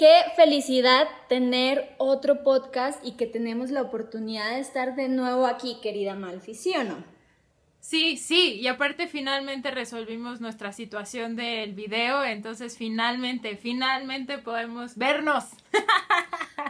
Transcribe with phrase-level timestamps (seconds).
[0.00, 5.76] Qué felicidad tener otro podcast y que tenemos la oportunidad de estar de nuevo aquí,
[5.82, 7.04] querida Malfi, ¿sí o no?
[7.80, 15.44] Sí, sí, y aparte finalmente resolvimos nuestra situación del video, entonces finalmente, finalmente podemos vernos.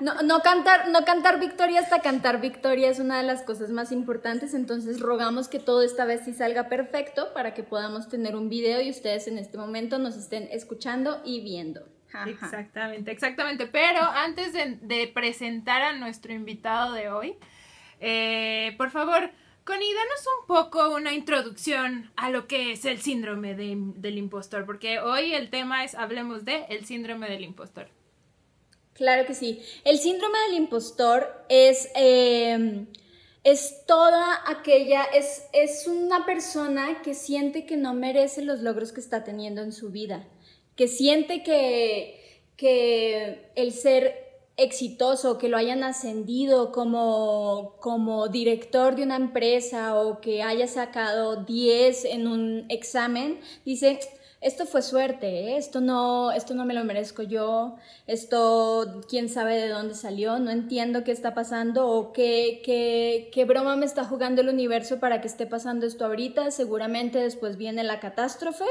[0.01, 3.93] No, no, cantar, no cantar victoria hasta cantar victoria es una de las cosas más
[3.93, 8.49] importantes, entonces rogamos que todo esta vez sí salga perfecto para que podamos tener un
[8.49, 11.83] video y ustedes en este momento nos estén escuchando y viendo.
[12.27, 13.67] Exactamente, exactamente.
[13.67, 17.37] Pero antes de, presentar a nuestro invitado de hoy,
[18.01, 19.31] eh, por favor,
[19.64, 24.99] Connie, danos un poco una introducción a lo que es el síndrome del impostor, porque
[24.99, 27.89] hoy el tema es hablemos de el síndrome del impostor.
[29.01, 29.63] Claro que sí.
[29.85, 32.87] El síndrome del impostor es, em,
[33.45, 39.01] es toda aquella, es, es una persona que siente que no merece los logros que
[39.01, 40.27] está teniendo en su vida,
[40.80, 44.14] que siente que, que el ser
[44.56, 51.45] exitoso, que lo hayan ascendido como, como director de una empresa o que haya sacado
[51.45, 54.00] 10 en un examen, dice,
[54.41, 55.56] esto fue suerte, ¿eh?
[55.59, 60.50] esto, no, esto no me lo merezco yo, esto quién sabe de dónde salió, no
[60.50, 65.20] entiendo qué está pasando o qué, qué, qué broma me está jugando el universo para
[65.20, 68.65] que esté pasando esto ahorita, seguramente después viene la catástrofe.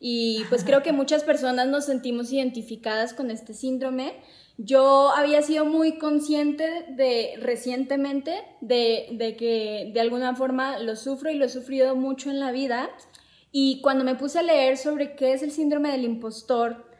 [0.00, 4.14] Y pues creo que muchas personas nos sentimos identificadas con este síndrome
[4.60, 11.36] yo había sido muy consciente de recientemente de, que de alguna forma lo sufro y
[11.36, 12.90] lo he sufrido mucho en la vida.
[13.52, 16.90] Y cuando me puse a leer sobre qué es el síndrome del impostor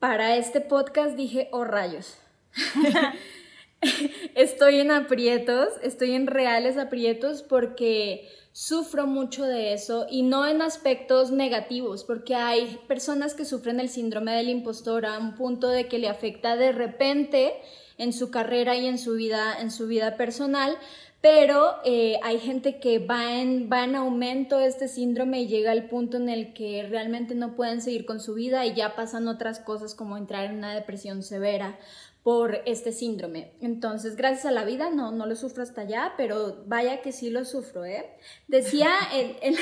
[0.00, 2.18] para este podcast dije, oh rayos.
[4.34, 10.62] estoy en aprietos, estoy en reales aprietos porque sufro mucho de eso y no en
[10.62, 15.88] aspectos negativos, porque hay personas que sufren el síndrome del impostor a un punto de
[15.88, 17.52] que le afecta de repente
[17.98, 20.76] en su carrera y en su vida, en su vida personal,
[21.20, 25.88] pero eh, hay gente que va en, va en aumento este síndrome y llega al
[25.88, 29.58] punto en el que realmente no pueden seguir con su vida y ya pasan otras
[29.58, 31.78] cosas como entrar en una depresión severa
[32.24, 33.52] por este síndrome.
[33.60, 37.28] Entonces, gracias a la vida, no, no lo sufro hasta allá, pero vaya que sí
[37.28, 38.16] lo sufro, ¿eh?
[38.48, 39.56] Decía en,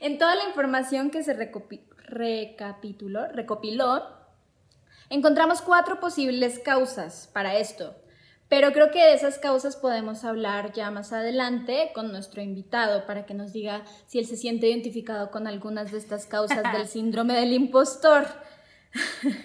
[0.00, 4.02] en, toda la información que se recapituló, recopiló,
[5.10, 7.94] encontramos cuatro posibles causas para esto.
[8.48, 13.26] Pero creo que de esas causas podemos hablar ya más adelante con nuestro invitado para
[13.26, 17.34] que nos diga si él se siente identificado con algunas de estas causas del síndrome
[17.34, 18.26] del impostor.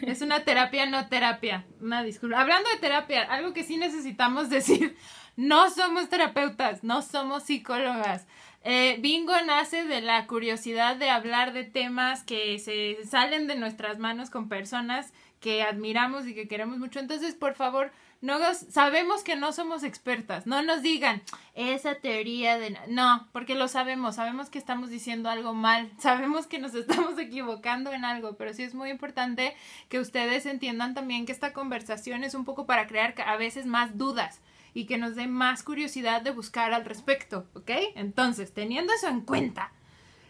[0.01, 1.65] Es una terapia, no terapia.
[1.79, 2.41] Una disculpa.
[2.41, 4.95] Hablando de terapia, algo que sí necesitamos decir,
[5.35, 8.27] no somos terapeutas, no somos psicólogas.
[8.63, 13.97] Eh, Bingo nace de la curiosidad de hablar de temas que se salen de nuestras
[13.97, 16.99] manos con personas que admiramos y que queremos mucho.
[16.99, 17.91] Entonces, por favor,
[18.21, 21.23] no sabemos que no somos expertas, no nos digan
[21.55, 26.59] esa teoría de no, porque lo sabemos, sabemos que estamos diciendo algo mal, sabemos que
[26.59, 29.55] nos estamos equivocando en algo, pero sí es muy importante
[29.89, 33.97] que ustedes entiendan también que esta conversación es un poco para crear a veces más
[33.97, 34.39] dudas
[34.73, 37.71] y que nos dé más curiosidad de buscar al respecto, ¿ok?
[37.95, 39.73] Entonces, teniendo eso en cuenta,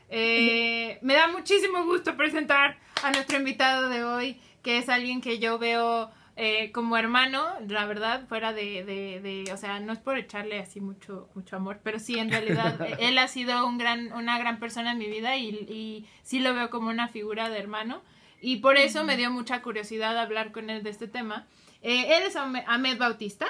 [0.09, 5.40] eh, me da muchísimo gusto presentar a nuestro invitado de hoy, que es alguien que
[5.40, 10.18] yo veo eh, como hermano, la verdad, fuera de, de, o sea, no es por
[10.18, 14.40] echarle así mucho, mucho amor, pero sí, en realidad, él ha sido un gran, una
[14.40, 18.02] gran persona en mi vida y, y sí lo veo como una figura de hermano.
[18.42, 21.46] Y por eso me dio mucha curiosidad hablar con él de este tema.
[21.84, 23.46] Eh, él es Ahmed Bautista.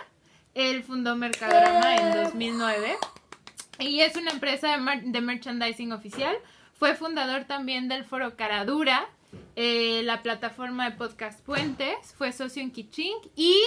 [0.54, 2.98] Él fundó Mercadorama en 2009
[3.80, 6.36] y es una empresa de merchandising oficial.
[6.74, 9.08] Fue fundador también del foro Caradura,
[9.56, 13.58] eh, la plataforma de podcast Puentes, fue socio en Kiching y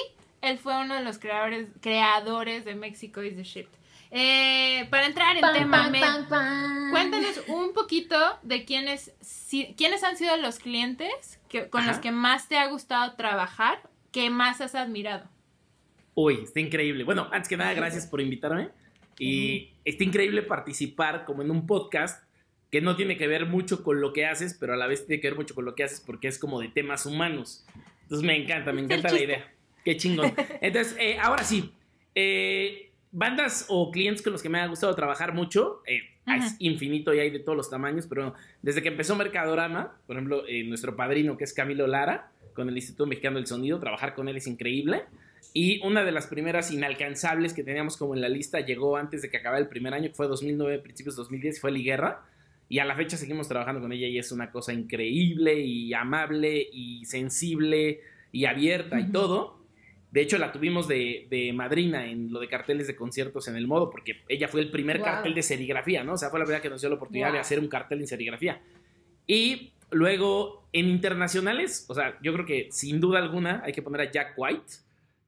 [0.40, 3.66] él fue uno de los creadores, creadores de Mexico is the Ship.
[4.10, 5.90] Eh, para entrar en tema,
[6.92, 9.12] cuéntanos un poquito de quiénes,
[9.76, 13.80] quiénes han sido los clientes que, con los que más te ha gustado trabajar,
[14.12, 15.28] que más has admirado.
[16.14, 17.02] Uy, está increíble.
[17.02, 18.70] Bueno, antes que nada, gracias por invitarme.
[19.18, 22.22] Y está increíble participar como en un podcast
[22.74, 25.20] que no tiene que ver mucho con lo que haces, pero a la vez tiene
[25.20, 27.64] que ver mucho con lo que haces porque es como de temas humanos.
[28.02, 29.52] Entonces me encanta, me encanta la idea.
[29.84, 30.34] Qué chingón.
[30.60, 31.72] Entonces, eh, ahora sí,
[32.16, 37.14] eh, bandas o clientes con los que me ha gustado trabajar mucho, eh, es infinito
[37.14, 41.36] y hay de todos los tamaños, pero desde que empezó Mercadorama, por ejemplo, nuestro padrino
[41.36, 45.04] que es Camilo Lara, con el Instituto Mexicano del Sonido, trabajar con él es increíble.
[45.52, 49.30] Y una de las primeras inalcanzables que teníamos como en la lista llegó antes de
[49.30, 52.24] que acabara el primer año, que fue 2009, principios de 2010, fue Liguerra
[52.74, 56.68] y a la fecha seguimos trabajando con ella y es una cosa increíble y amable
[56.72, 58.00] y sensible
[58.32, 59.60] y abierta y todo.
[60.10, 63.68] De hecho, la tuvimos de, de, madrina en lo de carteles de conciertos en el
[63.68, 66.14] modo, porque ella fue el primer cartel de serigrafía, ¿no?
[66.14, 68.08] O sea, fue la primera que nos dio la oportunidad de hacer un cartel en
[68.08, 68.60] serigrafía.
[69.24, 74.00] Y luego, en internacionales, o sea, yo creo que sin duda alguna hay que poner
[74.00, 74.72] a Jack White.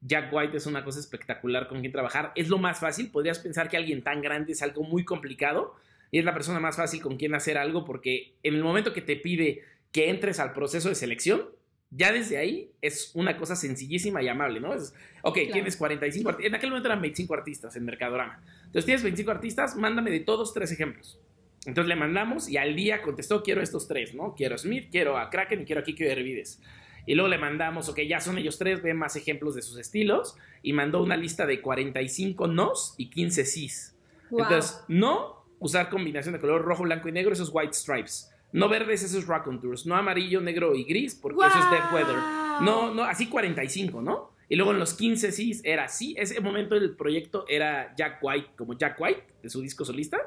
[0.00, 2.32] Jack White es una cosa espectacular con quien trabajar.
[2.34, 3.12] Es lo más fácil.
[3.12, 5.76] Podrías pensar que alguien tan grande es algo muy complicado
[6.10, 9.02] y es la persona más fácil con quien hacer algo porque en el momento que
[9.02, 9.62] te pide
[9.92, 11.44] que entres al proceso de selección,
[11.90, 14.74] ya desde ahí es una cosa sencillísima y amable, ¿no?
[14.74, 16.48] Es, ok, tienes 45 artistas.
[16.48, 18.42] En aquel momento eran 25 artistas en Mercadorama.
[18.58, 21.20] Entonces tienes 25 artistas, mándame de todos tres ejemplos.
[21.64, 24.34] Entonces le mandamos y al día contestó, quiero estos tres, ¿no?
[24.34, 26.60] Quiero a Smith, quiero a Kraken y quiero a Kiko Hervides.
[27.06, 30.36] Y luego le mandamos, ok, ya son ellos tres, ven más ejemplos de sus estilos.
[30.62, 33.96] Y mandó una lista de 45 nos y 15 sís.
[34.30, 38.32] Entonces, no usar combinación de color rojo, blanco y negro, esos white stripes.
[38.52, 39.86] No verdes, esos raconteurs.
[39.86, 42.16] No amarillo, negro y gris, porque eso es dead weather.
[42.62, 44.30] No, no, así 45, ¿no?
[44.48, 46.14] Y luego en los 15 sí era así.
[46.16, 50.18] Ese momento del proyecto era Jack White, como Jack White, de su disco solista.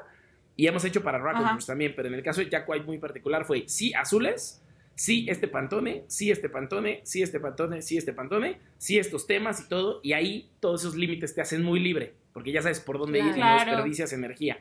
[0.56, 3.46] Y hemos hecho para Raconteurs también, pero en el caso de Jack White muy particular
[3.46, 4.62] fue sí azules,
[4.94, 9.60] sí este pantone, sí este pantone, sí este pantone, sí este pantone, sí estos temas
[9.60, 10.00] y todo.
[10.02, 13.36] Y ahí todos esos límites te hacen muy libre, porque ya sabes por dónde ir
[13.36, 14.58] y no desperdicias energía.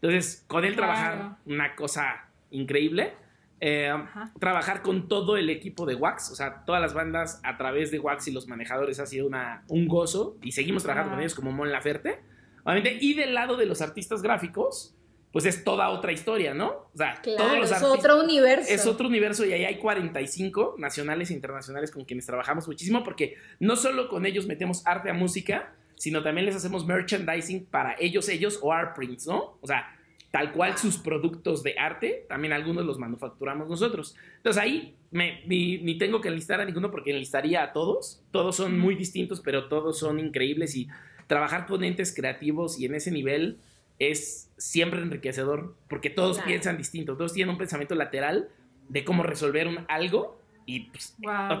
[0.00, 3.14] Entonces, con él trabajar una cosa increíble.
[3.60, 3.92] Eh,
[4.38, 7.98] trabajar con todo el equipo de Wax, o sea, todas las bandas a través de
[7.98, 11.50] Wax y los manejadores ha sido una, un gozo y seguimos trabajando con ellos como
[11.50, 12.20] Mon Laferte,
[12.62, 14.94] obviamente, y del lado de los artistas gráficos,
[15.32, 16.68] pues es toda otra historia, ¿no?
[16.68, 18.72] O sea, todos los es otro universo.
[18.72, 23.36] Es otro universo y ahí hay 45 nacionales e internacionales con quienes trabajamos muchísimo porque
[23.58, 28.28] no solo con ellos metemos arte a música, sino también les hacemos merchandising para ellos,
[28.28, 29.58] ellos o art prints, ¿no?
[29.60, 29.94] O sea,
[30.30, 34.14] tal cual sus productos de arte, también algunos los manufacturamos nosotros.
[34.36, 38.22] Entonces ahí me, ni, tengo que enlistar a ninguno porque enlistaría a todos.
[38.30, 40.88] Todos son muy distintos, pero todos son increíbles y
[41.26, 43.58] trabajar con entes creativos y en ese nivel
[43.98, 48.48] es siempre enriquecedor porque todos piensan distinto, todos tienen un pensamiento lateral
[48.88, 51.16] de cómo resolver un algo y pues,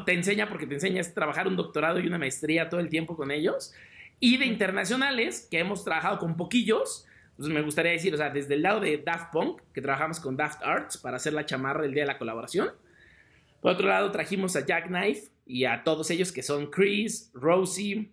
[0.06, 3.16] te enseña porque te enseña a trabajar un doctorado y una maestría todo el tiempo
[3.16, 3.74] con ellos
[4.20, 7.06] y de internacionales, que hemos trabajado con poquillos,
[7.36, 10.36] pues me gustaría decir, o sea, desde el lado de Daft Punk, que trabajamos con
[10.36, 12.70] Daft Arts para hacer la chamarra el día de la colaboración.
[13.60, 18.10] Por otro lado, trajimos a Jack Knife y a todos ellos que son Chris, Rosie,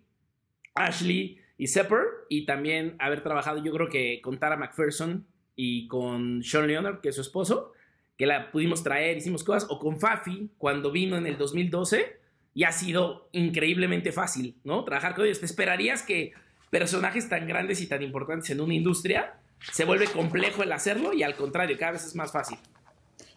[0.75, 2.03] Ashley y Sepper.
[2.29, 5.25] Y también haber trabajado, yo creo que con Tara McPherson
[5.55, 7.73] y con Sean Leonard, que es su esposo,
[8.17, 9.67] que la pudimos traer, hicimos cosas.
[9.71, 12.24] O con Fafi, cuando vino en el 2012
[12.55, 14.83] y ha sido increíblemente fácil, ¿no?
[14.85, 15.41] Trabajar con ellos.
[15.41, 16.33] Te esperarías que
[16.71, 19.35] personajes tan grandes y tan importantes en una industria
[19.71, 22.57] se vuelve complejo el hacerlo y al contrario, cada vez es más fácil.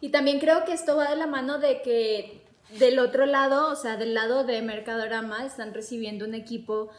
[0.00, 2.40] Y también creo que esto va de la mano de que
[2.78, 6.90] del otro lado, o sea, del lado de Mercadorama, están recibiendo un equipo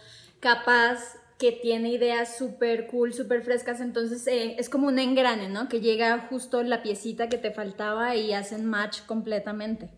[0.42, 5.70] capaz que tiene ideas súper cool, súper frescas, entonces eh, es como un engrane, ¿no?
[5.70, 9.90] Que llega justo la piecita que te faltaba y hacen match completamente.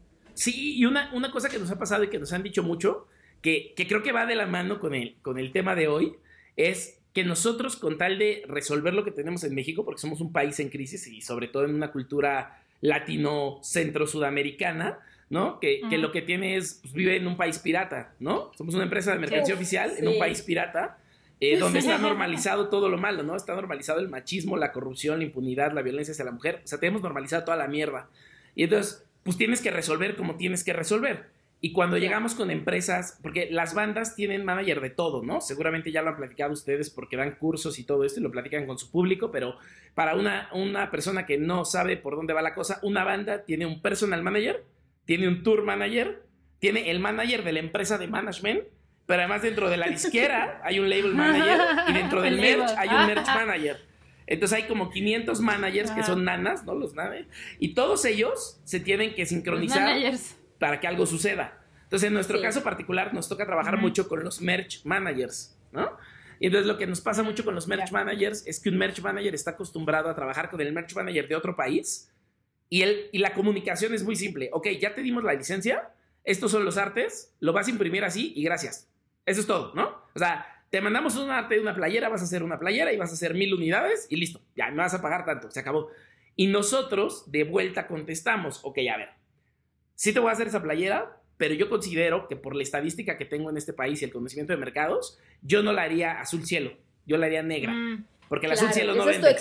[0.41, 3.05] Sí, y una, una cosa que nos ha pasado y que nos han dicho mucho,
[3.43, 6.15] que, creo que va de la mano con el, con el tema de hoy,
[6.57, 10.31] es que nosotros con tal de resolver lo que tenemos en México, porque somos un
[10.31, 14.97] país en crisis y sobre todo en una cultura latino-centro-sudamericana,
[15.29, 15.59] ¿no?
[15.59, 18.51] Que, lo que tiene es, pues, vive en un país pirata, ¿no?
[18.57, 20.97] Somos una empresa de mercancía oficial en un país pirata,
[21.39, 23.35] eh, donde está normalizado todo lo malo, ¿no?
[23.35, 26.79] Está normalizado el machismo, la corrupción, la impunidad, la violencia hacia la mujer, o sea,
[26.79, 28.09] tenemos normalizado toda la mierda.
[28.55, 31.29] Y entonces, pues tienes que resolver como tienes que resolver.
[31.63, 35.41] Y cuando llegamos con empresas, porque las bandas tienen manager de todo, ¿no?
[35.41, 38.65] Seguramente ya lo han platicado ustedes porque dan cursos y todo esto y lo platican
[38.65, 39.57] con su público, pero
[39.93, 43.67] para una, una persona que no sabe por dónde va la cosa, una banda tiene
[43.67, 44.65] un personal manager,
[45.05, 46.23] tiene un tour manager,
[46.57, 48.63] tiene el manager de la empresa de management,
[49.05, 51.59] pero además dentro de la disquera hay un label manager
[51.89, 53.90] y dentro del merch hay un merch manager.
[54.27, 56.75] Entonces hay como 500 managers que son nanas, ¿no?
[56.75, 57.27] Los naves.
[57.59, 59.99] Y todos ellos se tienen que sincronizar
[60.59, 61.57] para que algo suceda.
[61.83, 65.97] Entonces, en nuestro caso particular, nos toca trabajar mucho con los merch managers, ¿no?
[66.39, 69.01] Y entonces lo que nos pasa mucho con los merch managers es que un merch
[69.01, 72.11] manager está acostumbrado a trabajar con el merch manager de otro país
[72.67, 74.49] y, él, y la comunicación es muy simple.
[74.53, 75.91] Ok, ya te dimos la licencia,
[76.23, 78.89] estos son los artes, lo vas a imprimir así y gracias.
[79.25, 80.01] Eso es todo, ¿no?
[80.15, 82.97] O sea, te mandamos un arte de una playera, vas a hacer una playera y
[82.97, 85.89] vas a hacer mil unidades y listo, ya me vas a pagar tanto, se acabó.
[86.37, 89.09] Y nosotros de vuelta contestamos, ok, a ver,
[89.95, 93.25] sí te voy a hacer esa playera, pero yo considero que por la estadística que
[93.25, 96.71] tengo en este país y el conocimiento de mercados, yo no la haría azul cielo,
[97.05, 99.35] yo la haría negra, mm, porque el azul cielo no vende,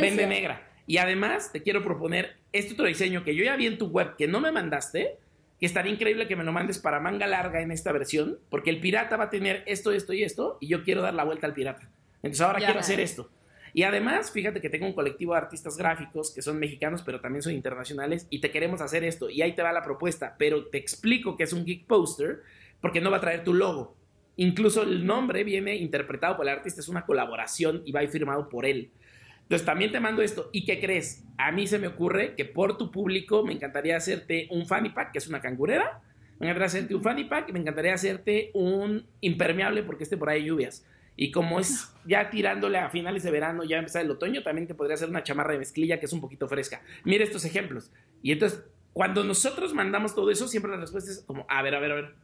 [0.00, 0.70] vende negra.
[0.86, 4.14] Y además te quiero proponer este otro diseño que yo ya vi en tu web
[4.16, 5.18] que no me mandaste,
[5.58, 8.80] que estaría increíble que me lo mandes para manga larga en esta versión, porque el
[8.80, 11.54] pirata va a tener esto, esto y esto, y yo quiero dar la vuelta al
[11.54, 11.88] pirata.
[12.22, 13.30] Entonces ahora quiero hacer esto.
[13.72, 17.42] Y además, fíjate que tengo un colectivo de artistas gráficos que son mexicanos, pero también
[17.42, 19.28] son internacionales, y te queremos hacer esto.
[19.28, 22.40] Y ahí te va la propuesta, pero te explico que es un geek poster,
[22.80, 23.94] porque no va a traer tu logo.
[24.36, 28.10] Incluso el nombre viene interpretado por el artista, es una colaboración y va a ir
[28.10, 28.90] firmado por él.
[29.46, 30.50] Entonces también te mando esto.
[30.52, 31.24] ¿Y qué crees?
[31.38, 35.12] A mí se me ocurre que por tu público me encantaría hacerte un fanny pack,
[35.12, 36.02] que es una cangurera.
[36.40, 40.30] Me encantaría hacerte un fanny pack y me encantaría hacerte un impermeable porque esté por
[40.30, 40.84] ahí lluvias.
[41.14, 44.74] Y como es ya tirándole a finales de verano, ya empezar el otoño, también te
[44.74, 46.82] podría hacer una chamarra de mezclilla que es un poquito fresca.
[47.04, 47.92] Mira estos ejemplos.
[48.22, 51.80] Y entonces, cuando nosotros mandamos todo eso, siempre la respuesta es como, a ver, a
[51.80, 52.14] ver, a ver.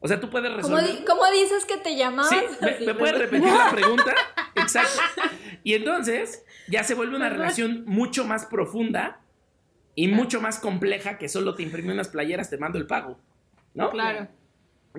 [0.00, 1.04] O sea, tú puedes resolver.
[1.06, 2.28] ¿Cómo, dices que te llamabas?
[2.28, 2.36] Sí,
[2.84, 4.14] ¿me, puedes repetir la pregunta?
[4.64, 5.00] Exacto.
[5.62, 9.20] Y entonces ya se vuelve una relación mucho más profunda
[9.94, 13.18] y mucho más compleja que solo te imprime unas playeras, te mando el pago.
[13.74, 13.90] ¿No?
[13.90, 14.28] Claro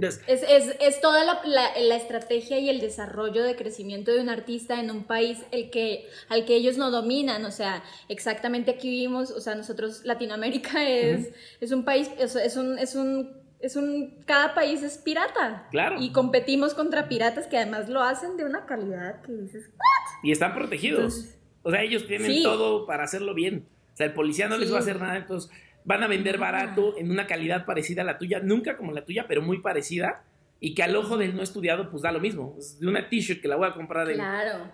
[0.01, 5.39] es, toda la, estrategia y el desarrollo de crecimiento de un artista en un país
[5.51, 7.45] el que, al que ellos no dominan.
[7.45, 11.29] O sea, exactamente aquí vivimos, o sea, nosotros, Latinoamérica es,
[11.61, 15.67] es un país, es, es, un, es un, es un, cada país es pirata.
[15.71, 15.97] Claro.
[15.99, 19.69] Y competimos contra piratas que además lo hacen de una calidad que dices,
[20.23, 21.35] Y están protegidos.
[21.63, 23.65] o sea, ellos tienen todo para hacerlo bien.
[23.93, 25.49] O sea, el policía no les va a hacer nada, entonces
[25.85, 29.25] van a vender barato en una calidad parecida a la tuya, nunca como la tuya,
[29.27, 30.23] pero muy parecida.
[30.59, 32.57] Y que al ojo del no estudiado, pues da lo mismo.
[32.79, 34.19] de una t-shirt que la voy a comprar en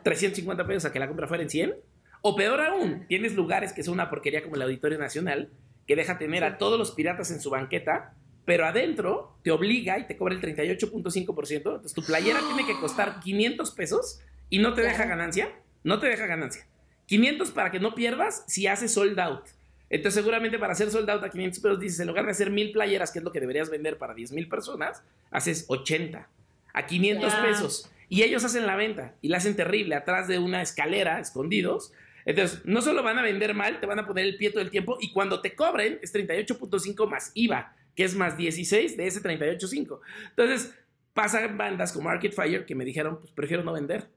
[0.04, 1.76] 350 pesos a que la compra fuera en 100.
[2.22, 5.50] O peor aún, tienes lugares que son una porquería como el Auditorio Nacional,
[5.88, 8.14] que deja tener a todos los piratas en su banqueta,
[8.46, 11.56] pero adentro te obliga y te cobra el 38.5%.
[11.56, 14.20] Entonces tu playera tiene que costar 500 pesos
[14.50, 15.50] y no te deja ganancia.
[15.84, 16.66] No te deja ganancia.
[17.08, 19.44] 500 para que no pierdas si haces sold out.
[19.92, 23.12] Entonces, seguramente para hacer soldado a 500 pesos, dices, en lugar de hacer mil playeras,
[23.12, 26.30] que es lo que deberías vender para 10 mil personas, haces 80
[26.74, 27.92] a 500 pesos.
[28.08, 31.92] Y ellos hacen la venta y la hacen terrible atrás de una escalera, escondidos.
[32.24, 34.70] Entonces, no solo van a vender mal, te van a poner el pie todo el
[34.70, 39.22] tiempo y cuando te cobren es 38.5 más IVA, que es más 16 de ese
[39.22, 40.00] 38.5.
[40.30, 40.74] Entonces,
[41.14, 44.10] pasan bandas como Arcade Fire que me dijeron, pues prefiero no vender.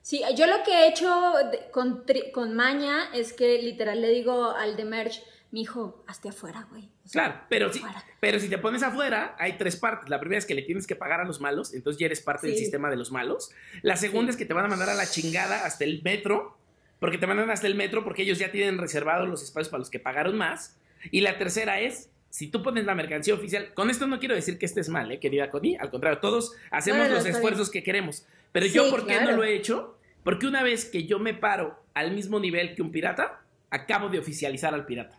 [0.00, 1.34] Sí, yo lo que he hecho
[1.72, 6.66] con, con maña es que literal le digo al de merch, mi hijo, hazte afuera,
[6.70, 6.88] güey.
[7.12, 7.82] claro, pero si,
[8.18, 10.08] pero si te pones afuera, hay tres partes.
[10.08, 12.46] La primera es que le tienes que pagar a los malos, entonces ya eres parte
[12.46, 13.50] del sistema de los malos.
[13.82, 16.56] La segunda es que te van a mandar a la chingada hasta el metro,
[16.98, 19.90] porque te mandan hasta el metro porque ellos ya tienen reservados los espacios para los
[19.90, 20.78] que pagaron más.
[21.10, 24.58] Y la tercera es, si tú pones la mercancía oficial, con esto no quiero decir
[24.58, 28.26] que estés mal, ¿eh, querida Connie, al contrario, todos hacemos los esfuerzos que queremos.
[28.52, 29.96] Pero yo, ¿por qué no lo he hecho?
[30.22, 33.40] Porque una vez que yo me paro al mismo nivel que un pirata,
[33.70, 35.18] acabo de oficializar al pirata.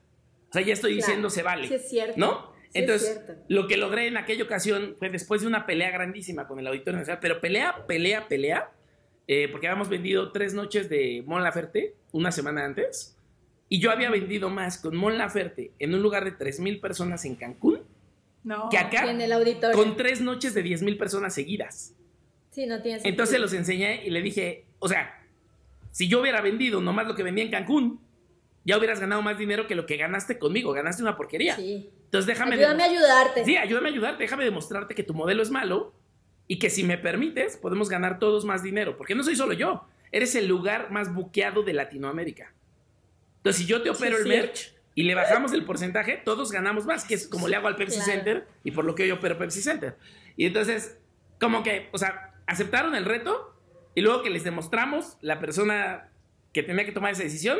[0.51, 1.67] O sea, ya estoy diciendo se vale.
[1.67, 2.13] Sí, es cierto.
[2.17, 2.53] ¿No?
[2.75, 6.67] Entonces, lo que logré en aquella ocasión fue después de una pelea grandísima con el
[6.67, 8.69] Auditorio Nacional, pero pelea, pelea, pelea,
[9.27, 13.16] eh, porque habíamos vendido tres noches de Mon Laferte una semana antes,
[13.69, 17.35] y yo había vendido más con Mon Laferte en un lugar de 3.000 personas en
[17.35, 17.81] Cancún
[18.69, 19.77] que acá en el auditorio.
[19.77, 21.93] con tres noches de 10.000 personas seguidas.
[22.51, 25.21] Sí, no tiene Entonces los enseñé y le dije, o sea,
[25.91, 27.99] si yo hubiera vendido nomás lo que vendía en Cancún,
[28.63, 30.73] ya hubieras ganado más dinero que lo que ganaste conmigo.
[30.73, 31.55] Ganaste una porquería.
[31.55, 31.89] Sí.
[32.05, 32.55] Entonces déjame.
[32.55, 33.45] Ayúdame a ayudarte.
[33.45, 34.23] Sí, ayúdame a ayudarte.
[34.23, 35.93] Déjame demostrarte que tu modelo es malo
[36.47, 38.97] y que si me permites, podemos ganar todos más dinero.
[38.97, 39.85] Porque no soy solo yo.
[40.11, 42.53] Eres el lugar más buqueado de Latinoamérica.
[43.37, 47.05] Entonces, si yo te opero el merch y le bajamos el porcentaje, todos ganamos más,
[47.05, 49.61] que es como le hago al Pepsi Center y por lo que yo opero Pepsi
[49.61, 49.95] Center.
[50.35, 50.97] Y entonces,
[51.39, 53.55] como que, o sea, aceptaron el reto
[53.95, 56.09] y luego que les demostramos, la persona
[56.53, 57.59] que tenía que tomar esa decisión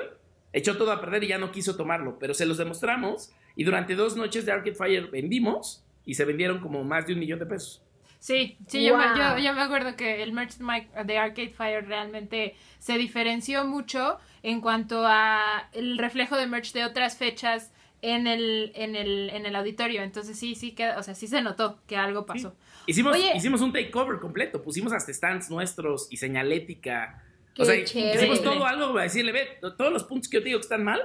[0.53, 3.95] echó todo a perder y ya no quiso tomarlo, pero se los demostramos y durante
[3.95, 7.45] dos noches de Arcade Fire vendimos y se vendieron como más de un millón de
[7.45, 7.83] pesos.
[8.19, 14.17] Sí, sí, yo, me, acuerdo que el merch de Arcade Fire realmente se diferenció mucho
[14.47, 19.45] en cuanto a el reflejo de merch de otras fechas en el, en el, en
[19.45, 20.03] el auditorio.
[20.03, 22.55] Entonces sí, sí, que, o sea, sí se notó que algo pasó.
[22.85, 27.21] Hicimos, hicimos un takeover completo, pusimos hasta stands nuestros y señalética.
[27.59, 30.59] o sea, hicimos todo algo para decirle, ve, todos los puntos que yo te digo
[30.59, 31.01] que están mal,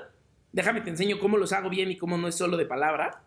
[0.53, 3.25] déjame te enseño cómo los hago bien y cómo no es solo de palabra.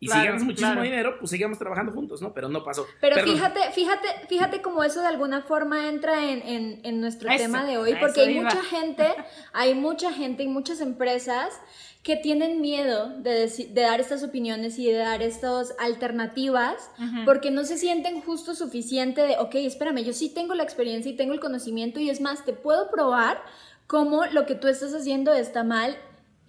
[0.00, 2.32] Y si ganas muchísimo dinero, pues sigamos trabajando juntos, ¿no?
[2.32, 2.86] Pero no pasó.
[3.00, 7.78] Pero fíjate, fíjate, fíjate cómo eso de alguna forma entra en, en, nuestro tema de
[7.78, 9.06] hoy, porque hay mucha gente,
[9.52, 11.60] hay mucha gente y muchas empresas
[12.02, 16.90] que tienen miedo de, dar estas opiniones y de dar estas alternativas
[17.24, 21.16] porque no se sienten justo suficiente de, ok, espérame, yo sí tengo la experiencia y
[21.16, 23.42] tengo el conocimiento y es más, te puedo probar
[23.86, 25.98] cómo lo que tú estás haciendo está mal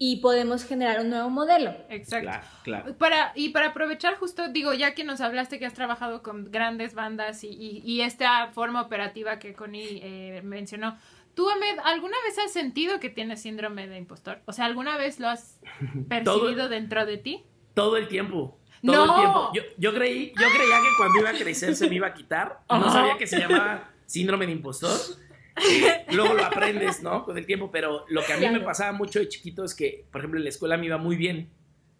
[0.02, 1.74] y podemos generar un nuevo modelo.
[1.90, 2.30] Exacto.
[2.30, 2.94] Claro, claro.
[2.96, 6.94] Para, y para aprovechar justo, digo, ya que nos hablaste que has trabajado con grandes
[6.94, 10.96] bandas y, y, y esta forma operativa que Connie eh, mencionó,
[11.34, 14.40] ¿tú, Ahmed, alguna vez has sentido que tienes síndrome de impostor?
[14.46, 15.60] O sea, ¿alguna vez lo has
[16.08, 17.44] percibido dentro de ti?
[17.74, 18.58] Todo el tiempo.
[18.82, 19.14] Todo ¡No!
[19.14, 19.50] el tiempo.
[19.52, 22.60] Yo, yo, creí, yo creía que cuando iba a crecer se me iba a quitar.
[22.70, 24.98] No sabía que se llamaba síndrome de impostor.
[26.12, 27.24] Luego lo aprendes, ¿no?
[27.24, 28.64] Con el tiempo, pero lo que a mí me Claro.
[28.64, 31.50] pasaba mucho de chiquito es que, por ejemplo, en la escuela me iba muy bien,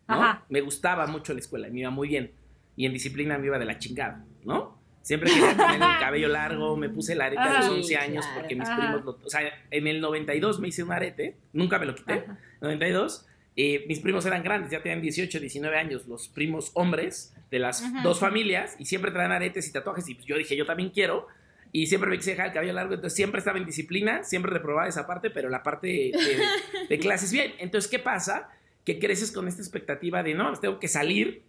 [0.08, 0.14] ¿no?
[0.22, 0.44] Ajá.
[0.48, 2.32] Me gustaba mucho la escuela, me iba muy bien.
[2.76, 4.78] Y en disciplina me iba de la chingada, ¿no?
[5.02, 7.70] Siempre quería tener el cabello largo, me puse el arete a los Ajá.
[7.72, 8.40] 11 años Claro.
[8.40, 8.80] porque mis Ajá.
[8.80, 9.40] primos, lo- o sea,
[9.70, 12.38] en el 92 me hice un arete, nunca me lo quité, Ajá.
[12.60, 13.26] 92,
[13.56, 17.80] eh, mis primos eran grandes, ya tenían 18, 19 años, los primos hombres de las
[17.82, 18.02] Ujú.
[18.02, 21.26] dos familias, y siempre traen aretes y tatuajes, y pues yo dije, yo también quiero,
[21.72, 24.88] y siempre me quise dejar el cabello largo, entonces siempre estaba en disciplina, siempre reprobaba
[24.88, 27.52] esa parte, pero la parte de, de- de clases bien.
[27.58, 28.48] Entonces, ¿qué pasa?
[28.84, 31.42] Que creces con esta expectativa de, no, tengo que salir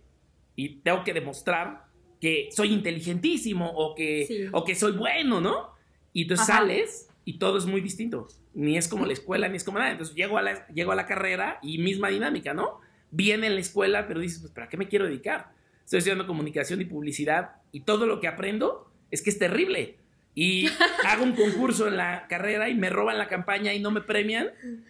[0.56, 1.86] y tengo que demostrar
[2.20, 4.46] que soy inteligentísimo o que, Sí.
[4.52, 5.72] o que soy bueno, ¿no?
[6.14, 6.60] Y entonces Ajá.
[6.60, 8.28] sales y todo es muy distinto.
[8.54, 9.92] Ni es como la escuela, ni es como nada.
[9.92, 12.80] Entonces llego a la, llego a la carrera y misma dinámica, ¿no?
[13.10, 15.52] Bien en la escuela, pero dices, pues, ¿para qué me quiero dedicar?
[15.84, 19.98] Estoy estudiando comunicación y publicidad y todo lo que aprendo es que es terrible.
[20.34, 20.68] Y
[21.06, 24.50] hago un concurso en la carrera y me roban la campaña y no me premian.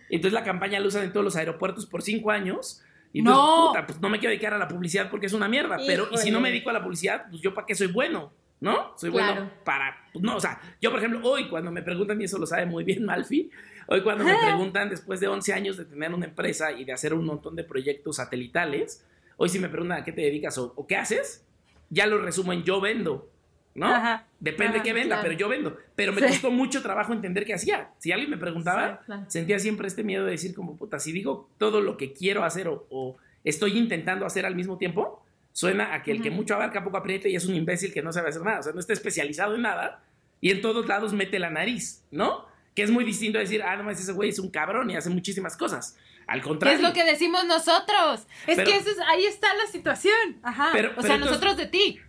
[0.10, 2.82] Entonces la campaña la usan en todos los aeropuertos por cinco años.
[3.14, 3.68] Y entonces, No.
[3.70, 5.78] puta, pues no me quiero dedicar a la publicidad porque es una mierda.
[5.86, 6.52] Pero, y si no me Híjole.
[6.52, 8.32] dedico a la publicidad, pues yo para qué soy bueno,
[8.62, 8.94] ¿no?
[8.98, 9.34] Soy Claro.
[9.34, 9.98] bueno para.
[10.14, 12.66] pues, no, o sea, yo por ejemplo, hoy cuando me preguntan, y eso lo sabe
[12.68, 13.50] muy bien Malfi,
[13.88, 17.14] hoy cuando me preguntan después de 11 años de tener una empresa y de hacer
[17.14, 19.06] un montón de proyectos satelitales,
[19.38, 21.44] hoy si me preguntan a qué te dedicas o, o qué haces,
[21.90, 23.28] ya lo resumo en yo vendo,
[23.76, 23.88] ¿no?
[23.88, 24.26] Ajá.
[24.40, 25.22] Depende Ajá, qué venda, claro.
[25.24, 25.78] pero yo vendo.
[25.96, 26.28] Pero me Sí.
[26.28, 27.90] costó mucho trabajo entender qué hacía.
[28.00, 29.26] Si alguien me preguntaba, Sí, claro.
[29.28, 32.68] sentía siempre este miedo de decir como, puta, si digo todo lo que quiero hacer
[32.68, 35.24] o, o estoy intentando hacer al mismo tiempo,
[35.54, 38.12] suena a que el que mucho abarca poco aprieta y es un imbécil que no
[38.14, 38.60] sabe hacer nada.
[38.60, 40.04] O sea, no está especializado en nada
[40.40, 42.46] y en todos lados mete la nariz, ¿no?
[42.76, 45.10] Que es muy distinto a decir, ah, no ese güey es un cabrón y hace
[45.10, 45.98] muchísimas cosas.
[46.28, 46.78] Al ¿Qué contrario.
[46.78, 48.26] es lo que decimos nosotros?
[48.48, 50.38] Es Pero- que eso es- ahí está la situación.
[50.44, 50.70] Ajá.
[50.72, 52.00] Pero- o pero sea, entonces- nosotros de ti.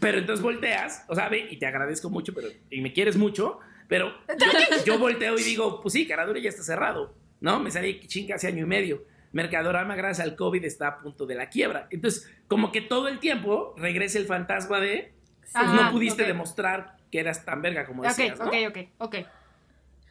[0.00, 3.58] Pero entonces volteas, o sea, ve, y te agradezco mucho, pero, y me quieres mucho,
[3.88, 4.46] pero yo,
[4.86, 7.58] yo volteo y digo, pues sí, Caradura ya está cerrado, ¿no?
[7.60, 9.04] Me salí chinga hace año y medio.
[9.32, 11.86] Mercadorama, gracias al COVID, está a punto de la quiebra.
[11.90, 16.28] Entonces, como que todo el tiempo regresa el fantasma de, pues Ajá, no pudiste ok.
[16.28, 18.46] demostrar que eras tan verga como decías, ¿no?
[18.46, 19.16] ok, ok, ok.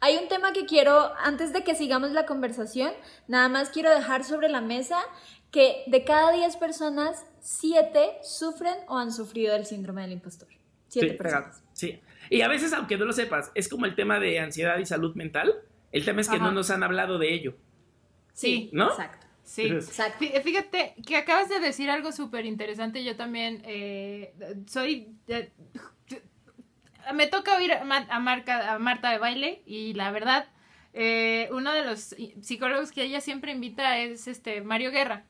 [0.00, 2.92] Hay un tema que quiero, antes de que sigamos la conversación,
[3.26, 4.98] nada más quiero dejar sobre la mesa
[5.50, 10.48] que de cada 10 personas, 7 sufren o han sufrido del síndrome del impostor.
[10.88, 11.62] 7 Sí, personas.
[11.72, 12.00] Sí.
[12.30, 15.14] Y a veces, aunque no lo sepas, es como el tema de ansiedad y salud
[15.14, 15.54] mental.
[15.92, 16.44] El tema es que Ajá.
[16.46, 17.56] no nos han hablado de ello.
[18.34, 18.90] Sí, ¿no?
[18.90, 19.26] Exacto.
[19.44, 19.62] Sí.
[19.62, 20.24] Exacto.
[20.24, 23.02] Fí- Fíjate que acabas de decir algo súper interesante.
[23.02, 24.34] Yo también eh,
[24.66, 25.14] soy.
[25.28, 25.50] eh,
[27.14, 30.48] me toca oír a Marca- a Marta de baile y la verdad,
[30.92, 35.24] eh, uno de los psicólogos que ella siempre invita es este Mario Guerra.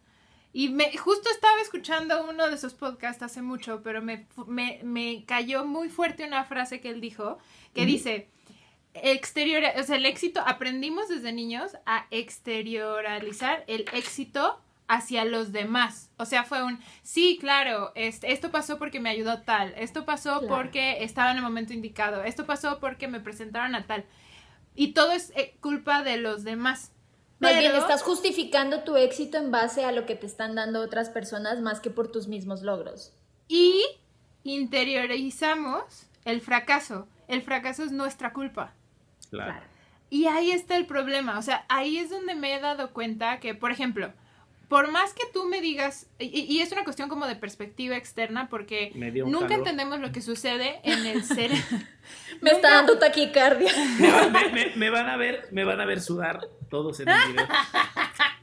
[0.53, 5.25] Y me, justo estaba escuchando uno de sus podcasts hace mucho, pero me, me, me
[5.27, 7.39] cayó muy fuerte una frase que él dijo,
[7.75, 8.29] que dice,
[8.95, 14.59] exterior, o sea, el éxito, aprendimos desde niños a exteriorizar el éxito
[14.89, 16.11] hacia los demás.
[16.17, 20.41] O sea, fue un, sí, claro, este, esto pasó porque me ayudó tal, esto pasó
[20.41, 20.55] Claro.
[20.57, 24.05] porque estaba en el momento indicado, esto pasó porque me presentaron a tal.
[24.75, 26.93] Y todo es eh, culpa de los demás.
[27.39, 31.09] Más bien, estás justificando tu éxito en base a lo que te están dando otras
[31.09, 33.13] personas más que por tus mismos logros.
[33.47, 33.83] Y
[34.43, 37.07] interiorizamos el fracaso.
[37.29, 38.75] El fracaso es nuestra culpa.
[39.31, 39.65] Claro.
[40.11, 43.55] Y ahí está el problema, o sea, ahí es donde me he dado cuenta que,
[43.55, 44.11] por ejemplo,
[44.69, 48.49] por más que tú me digas, y, y es una cuestión como de perspectiva externa,
[48.49, 49.53] porque nunca calor.
[49.53, 51.63] entendemos lo que sucede en el cerebro.
[52.41, 53.73] Me está dando taquicardia.
[53.99, 57.09] Me, va- me- me- me van a ver, me van a ver sudar todos en
[57.09, 57.49] el video.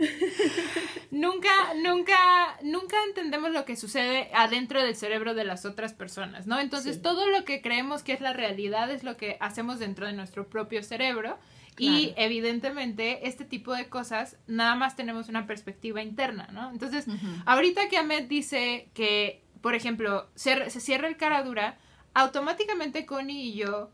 [1.12, 1.50] nunca,
[1.84, 6.60] nunca, nunca entendemos lo que sucede adentro del cerebro de las otras personas, ¿no?
[6.60, 7.02] Entonces, Sí.
[7.02, 10.48] todo lo que creemos que es la realidad es lo que hacemos dentro de nuestro
[10.48, 11.38] propio cerebro.
[11.78, 16.70] Y evidentemente este tipo de cosas nada más tenemos una perspectiva interna, ¿no?
[16.72, 17.06] Entonces,
[17.46, 21.78] ahorita que Ahmed dice que, por ejemplo, se, se cierra el cara dura,
[22.14, 23.92] automáticamente Connie y yo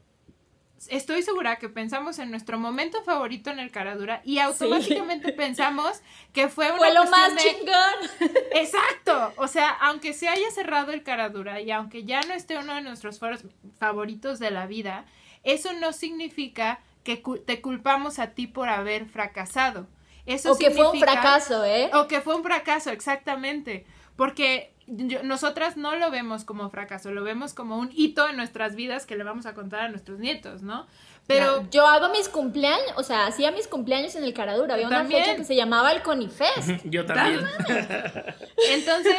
[0.90, 6.02] estoy segura que pensamos en nuestro momento favorito en el cara dura y automáticamente pensamos
[6.34, 8.32] que fue una Fue lo más de- chingón.
[8.54, 12.58] Exacto, o sea, aunque se haya cerrado el cara dura y aunque ya no esté
[12.58, 13.42] uno de nuestros foros
[13.80, 15.06] favoritos de la vida,
[15.44, 19.88] eso no significa que cu- te culpamos a ti por haber fracasado.
[20.26, 21.90] Eso o que fue un fracaso, ¿eh?
[21.94, 23.86] O que fue un fracaso, exactamente.
[24.16, 28.76] Porque yo- nosotras no lo vemos como fracaso, lo vemos como un hito en nuestras
[28.76, 30.86] vidas que le vamos a contar a nuestros nietos, ¿no?
[31.28, 34.74] Pero yo hago mis cumpleaños, o sea, hacía mis cumpleaños en el Caradura.
[34.76, 36.68] Había una fecha que se llamaba el Conifest.
[36.86, 37.40] Yo también.
[38.70, 39.16] Entonces,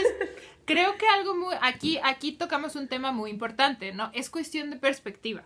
[0.65, 4.11] creo que algo muy aquí aquí tocamos un tema muy importante, ¿no?
[4.15, 5.45] Es cuestión de perspectiva.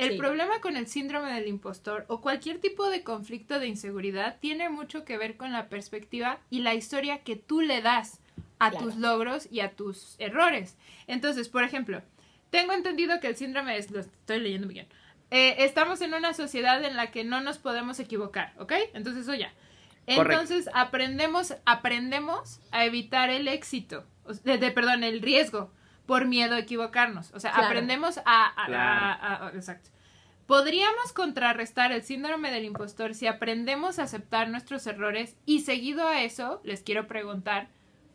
[0.00, 0.16] El Sí.
[0.18, 5.04] problema con el síndrome del impostor o cualquier tipo de conflicto de inseguridad tiene mucho
[5.04, 8.18] que ver con la perspectiva y la historia que tú le das
[8.58, 8.86] a Claro.
[8.86, 10.78] tus logros y a tus errores.
[11.06, 12.00] Entonces, por ejemplo,
[12.48, 14.86] tengo entendido que el síndrome es, lo estoy leyendo bien,
[15.30, 18.72] eh, estamos en una sociedad en la que no nos podemos equivocar, ¿ok?
[18.94, 19.52] Entonces, eso ya.
[20.06, 20.40] Correcto.
[20.42, 24.04] Entonces, aprendemos, aprendemos a evitar el éxito,
[24.44, 25.70] de- perdón, el riesgo
[26.10, 27.30] por miedo a equivocarnos.
[27.34, 27.66] O sea, Claro.
[27.68, 28.22] aprendemos a,
[28.62, 28.76] a- Claro.
[28.76, 29.90] a- a- a- exacto.
[30.46, 36.22] Podríamos contrarrestar el síndrome del impostor si aprendemos a aceptar nuestros errores y seguido a
[36.22, 37.68] eso, les quiero preguntar,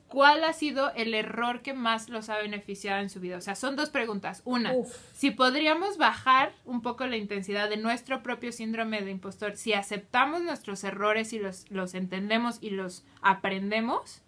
[0.10, 3.38] ¿cuál ha sido el error que más los ha beneficiado en su vida?
[3.38, 4.42] O sea, son dos preguntas.
[4.44, 4.94] Una, Uf.
[5.14, 10.42] si podríamos bajar un poco la intensidad de nuestro propio síndrome de impostor, si aceptamos
[10.42, 14.22] nuestros errores y los, los entendemos y los aprendemos,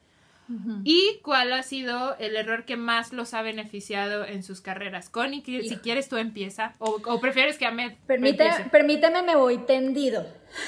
[0.83, 5.10] ¿y cuál ha sido el error que más los ha beneficiado en sus carreras?
[5.10, 5.81] Connie, si Hijo.
[5.81, 8.65] quieres tú empieza, o, o prefieres que Ahmed empiece?
[8.71, 10.25] permíteme, me voy tendido.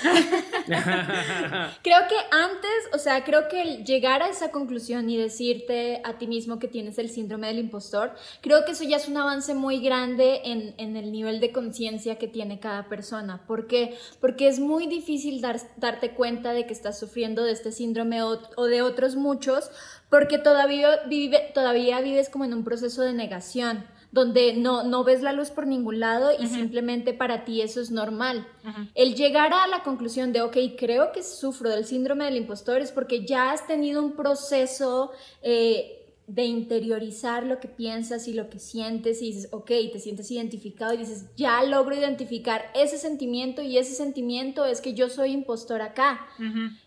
[1.84, 6.28] Creo que antes, o sea, creo que llegar a esa conclusión y decirte a ti
[6.28, 9.80] mismo que tienes el síndrome del impostor, creo que eso ya es un avance muy
[9.80, 13.46] grande en, en el nivel de conciencia que tiene cada persona.
[13.48, 13.98] ¿Por qué?
[14.22, 18.40] Porque es muy difícil dar- darte cuenta de que estás sufriendo de este síndrome o,
[18.58, 19.72] o de otros muchos,
[20.10, 25.22] porque todavía, vive, todavía vives como en un proceso de negación donde no, no ves
[25.22, 28.48] la luz por ningún lado y simplemente para ti eso es normal.
[28.96, 32.92] El llegar a la conclusión de, ok, creo que sufro del síndrome del impostor es
[32.92, 35.99] porque ya has tenido un proceso eh,
[36.30, 40.94] de interiorizar lo que piensas y lo que sientes y dices, ok, te sientes identificado
[40.94, 45.82] y dices, ya logro identificar ese sentimiento y ese sentimiento es que yo soy impostor
[45.82, 46.28] acá.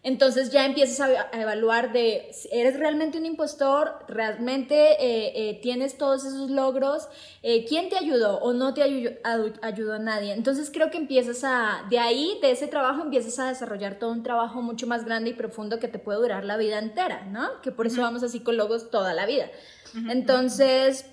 [0.05, 3.93] Entonces ya empiezas a, a evaluar de, ¿eres realmente un impostor?
[4.09, 7.09] ¿Realmente eh, eh, tienes todos esos logros?
[7.43, 10.33] Eh, ¿Quién te ayudó o no te ayu- adu- ayudó nadie?
[10.35, 14.23] Entonces creo que empiezas a, de ahí, de ese trabajo, empiezas a desarrollar todo un
[14.23, 17.61] trabajo mucho más grande y profundo que te puede durar la vida entera, ¿no?
[17.61, 19.32] Que por eso vamos a psicólogos toda la vida.
[20.09, 21.07] Entonces...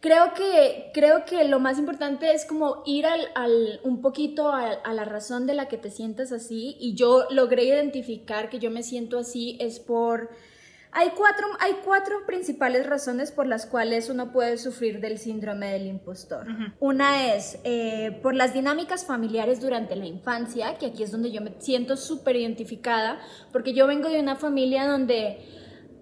[0.00, 4.70] Creo que, creo que lo más importante es como ir al, al- un poquito a,
[4.70, 6.76] a la razón de la que te sientas así.
[6.78, 10.30] Y yo logré identificar que yo me siento así es por...
[10.92, 15.88] Hay cuatro, hay cuatro principales razones por las cuales uno puede sufrir del síndrome del
[15.88, 16.46] impostor.
[16.78, 21.40] Una es eh, por las dinámicas familiares durante la infancia, que aquí es donde yo
[21.40, 23.18] me siento súper identificada,
[23.52, 25.40] porque yo vengo de una familia donde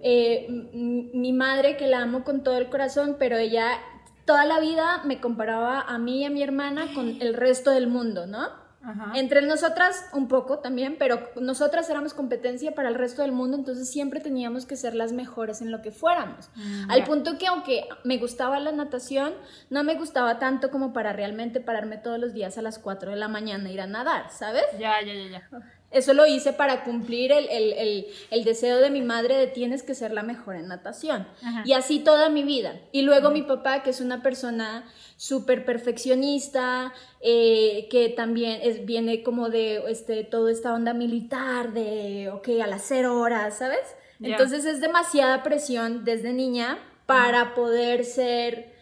[0.02, 3.78] eh, mi madre, que la amo con todo el corazón, pero ella
[4.24, 7.87] toda la vida me comparaba a mí y a mi hermana con el resto del
[7.87, 8.66] mundo, ¿no?
[8.82, 9.12] Ajá.
[9.16, 13.90] Entre nosotras un poco también, pero nosotras éramos competencia para el resto del mundo, entonces
[13.90, 16.50] siempre teníamos que ser las mejores en lo que fuéramos.
[16.54, 19.35] Mm, Al punto que aunque me gustaba la natación,
[19.70, 23.16] no me gustaba tanto como para realmente pararme todos los días a las 4 de
[23.16, 24.64] la mañana e ir a nadar, ¿sabes?
[24.78, 25.48] Ya, ya, ya, ya.
[25.96, 29.82] Eso lo hice para cumplir el, el- el- el deseo de mi madre de tienes
[29.82, 31.26] que ser la mejor en natación.
[31.42, 31.62] Ajá.
[31.64, 32.78] Y así toda mi vida.
[32.92, 34.85] Y luego mi papá, que es una persona
[35.16, 42.30] súper perfeccionista, eh, que también es, viene como de este, toda esta onda militar, de,
[42.32, 43.80] ok, a las cero horas, ¿sabes?
[44.22, 48.74] Entonces es demasiada presión desde niña para poder ser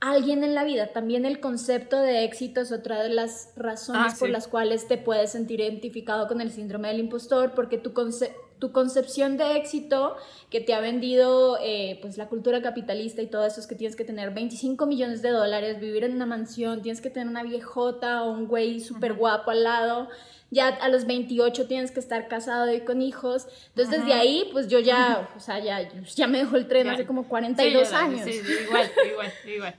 [0.00, 0.88] alguien en la vida.
[0.88, 4.32] También el concepto de éxito es otra de las razones Ah, por sí.
[4.32, 8.72] las cuales te puedes sentir identificado con el síndrome del impostor, porque tu, conce- tu
[8.72, 10.16] concepción de éxito
[10.50, 13.94] que te ha vendido eh, pues la cultura capitalista y todo eso es que tienes
[13.96, 18.22] que tener 25 millones de dólares, vivir en una mansión, tienes que tener una viejota
[18.24, 20.08] o un güey súper guapo al lado.
[20.52, 23.46] Ya a los 28 tienes que estar casado y con hijos.
[23.68, 24.22] Entonces, desde Ajá.
[24.22, 26.92] ahí, pues yo ya, o sea, ya, ya me dejó el tren Ya.
[26.94, 28.20] hace como Sí, 42 ya, años.
[28.24, 29.74] Sí, sí, igual, igual, igual.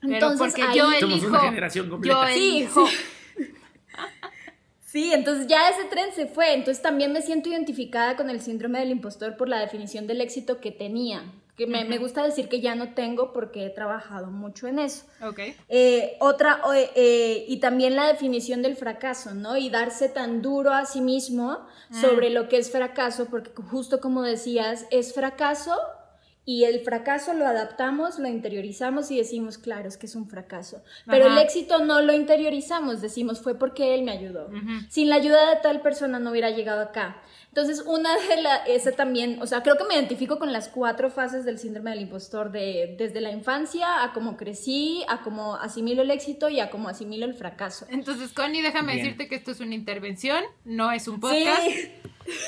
[0.00, 1.28] Pero Entonces, porque ahí- yo Somos elijo.
[1.28, 2.28] una generación completa.
[2.28, 2.86] Yo Sí, elijo.
[4.84, 6.52] Sí, entonces ya ese tren se fue.
[6.52, 10.60] Entonces también me siento identificada con el síndrome del impostor por la definición del éxito
[10.60, 11.22] que tenía.
[11.56, 15.04] Que me, me gusta decir que ya no tengo porque he trabajado mucho en eso.
[15.22, 15.38] Ok.
[15.68, 19.56] Eh, otra, o- eh, y también la definición del fracaso, ¿no?
[19.56, 21.64] Y darse tan duro a sí mismo
[22.00, 25.76] sobre lo que es fracaso, porque justo como decías, es fracaso
[26.44, 30.82] y el fracaso lo adaptamos, lo interiorizamos y decimos, claro, es que es un fracaso.
[31.06, 34.50] Pero el éxito no lo interiorizamos, decimos, fue porque él me ayudó.
[34.88, 37.22] Sin la ayuda de tal persona no hubiera llegado acá.
[37.50, 41.10] Entonces, una de las, ese también, o sea, creo que me identifico con las cuatro
[41.10, 46.02] fases del síndrome del impostor, de, desde la infancia a cómo crecí, a cómo asimilo
[46.02, 47.86] el éxito y a cómo asimilo el fracaso.
[47.90, 51.62] Entonces, Connie, déjame decirte que esto es una intervención, no es un podcast.
[51.62, 51.92] Sí.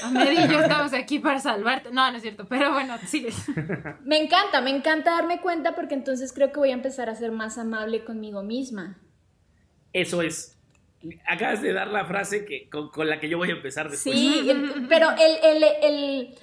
[0.05, 1.91] Ameri y yo estamos aquí para salvarte.
[1.91, 3.35] No, no es cierto, pero bueno, sigues.
[4.05, 7.33] Me encanta, me encanta darme cuenta porque entonces creo que voy a empezar a ser
[7.33, 9.01] más amable conmigo misma.
[9.93, 10.62] Eso es
[11.27, 14.17] acabas de dar la frase que, con, la que yo voy a empezar después.
[14.17, 14.51] Sí,
[14.89, 16.35] pero el,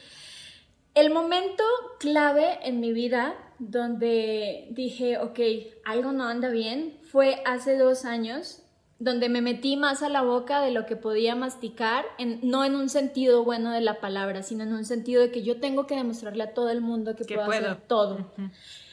[0.96, 1.64] el, momento
[2.00, 5.40] clave en mi vida donde dije, ok,
[5.86, 8.64] algo no anda bien, fue hace dos años,
[9.00, 12.76] donde me metí más a la boca de lo que podía masticar, en, no en
[12.76, 15.96] un sentido bueno de la palabra, sino en un sentido de que yo tengo que
[15.96, 18.32] demostrarle a todo el mundo que, puedo, hacer todo.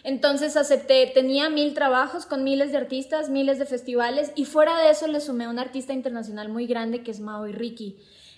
[0.06, 4.90] Entonces acepté, tenía mil trabajos con miles de artistas, miles de festivales y fuera de
[4.90, 7.96] eso le sumé un artista internacional muy grande que es Mao y Ricky.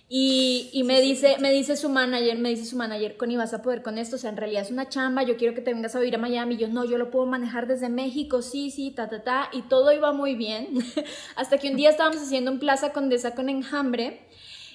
[0.08, 3.82] Y, me, dice, me dice su manager, me dice su manager, Connie, vas a poder
[3.82, 5.98] con esto, o sea, en realidad es una chamba, yo quiero que te vengas a
[5.98, 9.22] vivir a Miami, yo no, yo lo puedo manejar desde México, sí, sí, ta, ta,
[9.22, 10.68] ta, y todo iba muy bien,
[11.36, 14.22] hasta que un día estábamos haciendo un Plaza Condesa con Enjambre,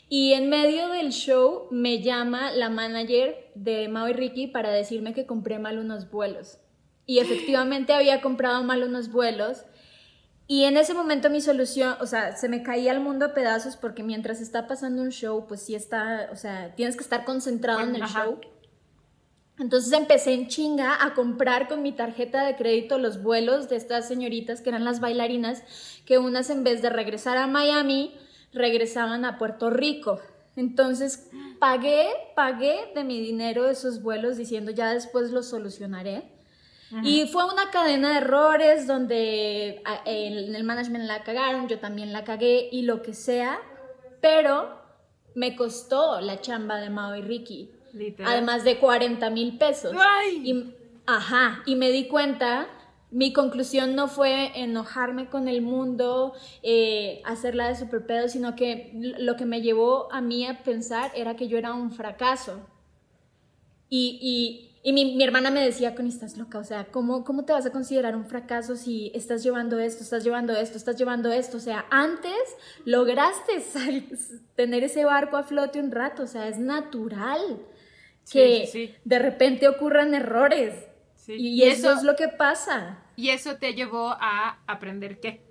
[0.09, 5.15] y en medio del show me llama la manager de Mao y Ricky para decirme
[5.15, 6.59] que compré mal unos vuelos
[7.05, 9.65] y efectivamente había comprado mal unos vuelos.
[10.47, 13.75] Y en ese momento mi solución, o sea, se me caía el mundo a pedazos
[13.75, 17.81] porque mientras está pasando un show, pues sí está, o sea, tienes que estar concentrado
[17.81, 18.39] en el show.
[19.59, 24.07] Entonces empecé en chinga a comprar con mi tarjeta de crédito los vuelos de estas
[24.07, 25.63] señoritas que eran las bailarinas,
[26.05, 28.17] que unas en vez de regresar a Miami,
[28.51, 30.19] regresaban a Puerto Rico.
[30.55, 36.32] Entonces pagué, pagué de mi dinero esos vuelos diciendo ya después los solucionaré.
[37.01, 42.23] Y fue una cadena de errores donde en el management la cagaron, yo también la
[42.23, 43.59] cagué y lo que sea,
[44.21, 44.81] pero
[45.35, 47.71] me costó la chamba de Mao y Ricky.
[48.25, 49.93] Además de 40 mil pesos.
[50.31, 50.73] Y,
[51.05, 52.67] ajá, y me di cuenta,
[53.11, 58.91] mi conclusión no fue enojarme con el mundo, eh, hacerla de super pedo, sino que
[58.93, 62.67] lo que me llevó a mí a pensar era que yo era un fracaso.
[63.89, 67.53] y y mi, mi, hermana me decía, con estás loca, o sea, ¿cómo, ¿cómo te
[67.53, 71.55] vas a considerar un fracaso si estás llevando esto, estás llevando esto, estás llevando esto?
[71.55, 72.33] O sea, antes
[72.83, 73.63] lograste
[74.55, 77.39] tener ese barco a flote un rato, o sea, es natural
[78.29, 80.73] que de repente ocurran errores.
[81.27, 82.99] Y, eso, es lo que pasa.
[83.15, 85.41] ¿Y eso te llevó a aprender qué?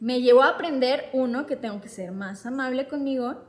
[0.00, 3.44] Me llevó a aprender, uno, que tengo que ser más amable conmigo.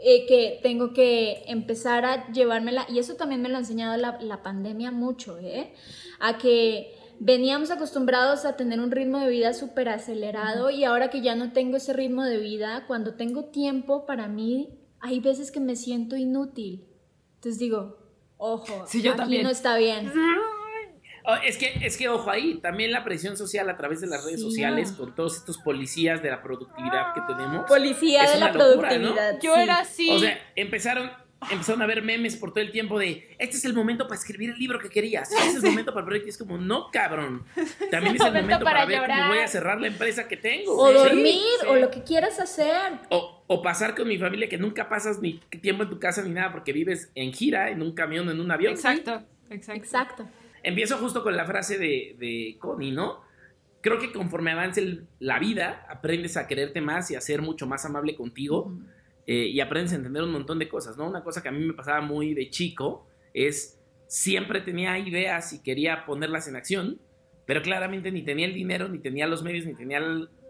[0.00, 4.42] Eh, que tengo que empezar a llevármela, y eso también me lo ha enseñado la,
[4.42, 5.72] pandemia mucho, ¿eh?
[6.18, 11.20] a que veníamos acostumbrados a tener un ritmo de vida súper acelerado y ahora que
[11.20, 15.60] ya no tengo ese ritmo de vida, cuando tengo tiempo para mí, hay veces que
[15.60, 16.86] me siento inútil.
[17.36, 17.98] Entonces digo,
[18.38, 20.10] ojo, aquí no está bien.
[21.24, 24.24] Oh, es que, es que, ojo ahí, también la presión social a través de las
[24.24, 27.66] redes sociales, con todos estos policías de la productividad que tenemos.
[27.66, 29.40] Policía de la productividad.
[29.40, 30.10] Yo era así.
[30.10, 31.10] O sea, empezaron,
[31.50, 34.50] empezaron a ver memes por todo el tiempo de este es el momento para escribir
[34.50, 36.28] el libro que querías, este es el momento para el proyecto.
[36.28, 37.44] Y es como, no, cabrón.
[37.90, 40.76] También es el momento, para, ver cómo voy a cerrar la empresa que tengo.
[40.76, 42.92] O dormir, o lo que quieras hacer.
[43.10, 46.30] O, o pasar con mi familia que nunca pasas ni tiempo en tu casa ni
[46.30, 48.72] nada porque vives en gira, en un camión, en un avión.
[48.72, 49.82] Exacto, exacto.
[49.82, 50.28] Exacto.
[50.62, 53.22] Empiezo justo con la frase de, de Connie, ¿no?
[53.80, 57.84] Creo que conforme avance la vida, aprendes a quererte más y a ser mucho más
[57.86, 58.76] amable contigo
[59.26, 61.08] eh, y aprendes a entender un montón de cosas, ¿no?
[61.08, 65.62] Una cosa que a mí me pasaba muy de chico es siempre tenía ideas y
[65.62, 67.00] quería ponerlas en acción,
[67.46, 70.00] pero claramente ni tenía el dinero, ni tenía los medios, ni tenía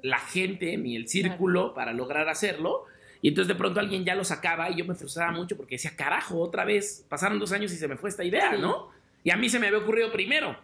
[0.02, 2.84] la gente, ni el círculo para lograr hacerlo.
[3.22, 5.94] Y entonces de pronto alguien ya lo sacaba y yo me frustraba mucho porque decía,
[5.94, 8.88] carajo, otra vez, pasaron dos años y se me fue esta idea, ¿no?
[9.24, 10.56] Y a mí se me había ocurrido primero.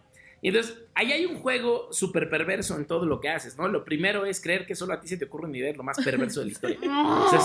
[0.42, 3.68] Y entonces, ahí hay un juego súper perverso en todo lo que haces, ¿no?
[3.68, 5.82] Lo primero es creer que solo a ti se te ocurre una idea, es lo
[5.82, 6.78] más perverso de la historia.
[6.82, 7.42] Entonces,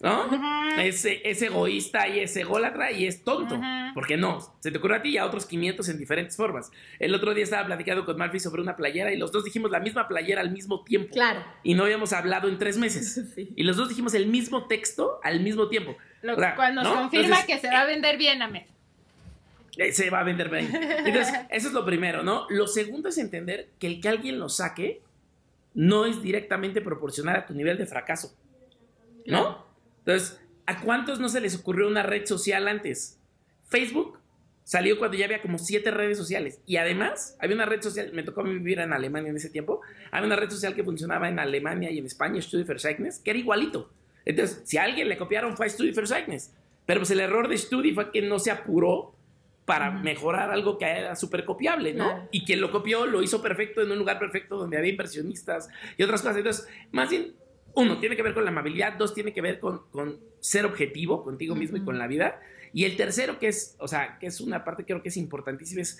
[0.00, 0.76] ¿no?
[0.78, 3.58] Es, es, egoísta y es ególatra y es tonto.
[3.94, 6.70] Porque no, se te ocurre a ti y a otros 500 en diferentes formas.
[6.98, 9.80] El otro día estaba platicando con Malfi sobre una playera y los dos dijimos la
[9.80, 11.14] misma playera al mismo tiempo.
[11.14, 11.42] Claro.
[11.62, 13.22] Y no habíamos hablado en tres meses.
[13.56, 15.96] Y los dos dijimos el mismo texto al mismo tiempo.
[16.22, 18.42] Lo cual nos confirma que se va a vender bien.
[18.42, 18.66] Eh,
[19.92, 20.74] se va a vender bien.
[20.74, 22.46] Entonces, eso es lo primero, ¿no?
[22.48, 25.02] Lo segundo es entender que el que alguien lo saque
[25.74, 28.34] no es directamente proporcional a tu nivel de fracaso,
[29.26, 29.66] ¿no?
[29.98, 33.18] Entonces, ¿a cuántos no se les ocurrió una red social antes?
[33.68, 34.18] Facebook
[34.64, 36.60] salió cuando ya había como siete redes sociales.
[36.66, 40.26] Y además, había una red social, me tocó vivir en Alemania en ese tiempo, había
[40.26, 43.90] una red social que funcionaba en Alemania y en España, StudiVerzeichnis, que era igualito.
[44.24, 46.52] Entonces, si a alguien le copiaron fue a StudiVerzeichnis.
[46.86, 49.12] Pero pues el error de Studi fue que no se apuró
[49.66, 52.08] para mejorar algo que era súper copiable, ¿no?
[52.08, 52.28] Claro.
[52.30, 56.04] Y quien lo copió lo hizo perfecto en un lugar perfecto donde había inversionistas y
[56.04, 56.38] otras cosas.
[56.38, 57.34] Entonces, más bien,
[57.74, 61.22] uno, tiene que ver con la amabilidad, dos, tiene que ver con, con ser objetivo
[61.24, 62.40] contigo mismo y con la vida.
[62.72, 65.16] Y el tercero, que es, o sea, que es una parte que creo que es
[65.16, 65.98] importantísima, es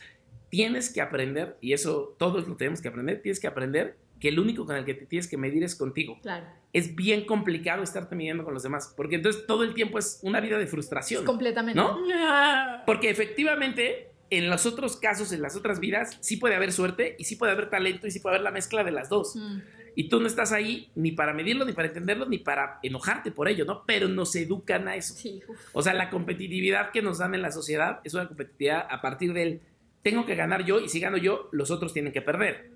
[0.48, 4.38] tienes que aprender, y eso todos lo tenemos que aprender, tienes que aprender que el
[4.38, 6.18] único con el que te tienes que medir es contigo.
[6.22, 6.46] Claro.
[6.72, 10.40] Es bien complicado estarte midiendo con los demás, porque entonces todo el tiempo es una
[10.40, 11.24] vida de frustración.
[11.24, 11.80] Completamente.
[11.80, 11.98] ¿No?
[12.86, 17.24] Porque efectivamente, en los otros casos, en las otras vidas, sí puede haber suerte y
[17.24, 19.36] sí puede haber talento y sí puede haber la mezcla de las dos.
[19.36, 19.60] Mm.
[19.98, 23.48] Y tú no estás ahí ni para medirlo, ni para entenderlo, ni para enojarte por
[23.48, 23.84] ello, ¿no?
[23.86, 25.14] Pero nos educan a eso.
[25.14, 25.42] Sí.
[25.72, 29.32] O sea, la competitividad que nos dan en la sociedad es una competitividad a partir
[29.32, 29.62] del
[30.02, 32.75] tengo que ganar yo y si gano yo, los otros tienen que perder.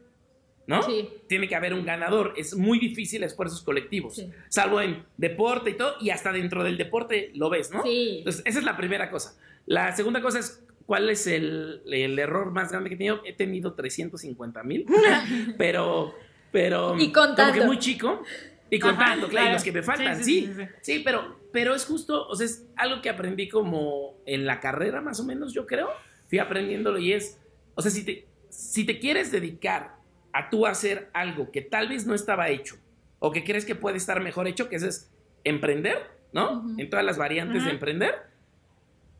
[0.66, 0.82] ¿No?
[0.84, 1.08] Sí.
[1.26, 2.34] Tiene que haber un ganador.
[2.36, 4.14] Es muy difícil esfuerzos colectivos.
[4.16, 4.30] Sí.
[4.48, 7.82] Salvo en deporte y todo, y hasta dentro del deporte lo ves, ¿no?
[7.82, 8.18] Sí.
[8.18, 9.36] Entonces, esa es la primera cosa.
[9.66, 13.20] La segunda cosa es, ¿cuál es el, el error más grande que he tenido?
[13.24, 14.86] He tenido 350 mil,
[15.58, 16.14] pero,
[16.52, 16.96] pero...
[16.98, 17.52] Y contando.
[17.52, 18.22] Como que muy chico.
[18.70, 20.46] Y Ajá, contando, claro, y los que me faltan, Sí, sí.
[20.46, 20.68] sí, Sí, sí,
[20.98, 21.02] sí.
[21.04, 25.18] pero, pero es justo, o sea, es algo que aprendí como en la carrera, más
[25.18, 25.88] o menos, yo creo.
[26.28, 27.40] Fui aprendiéndolo y es,
[27.74, 29.96] o sea, si te, si te quieres dedicar
[30.32, 32.76] a tú hacer algo que tal vez no estaba hecho
[33.18, 35.10] o que crees que puede estar mejor hecho, que eso es
[35.44, 35.98] emprender,
[36.32, 36.64] ¿no?
[36.78, 38.14] En todas las variantes de emprender,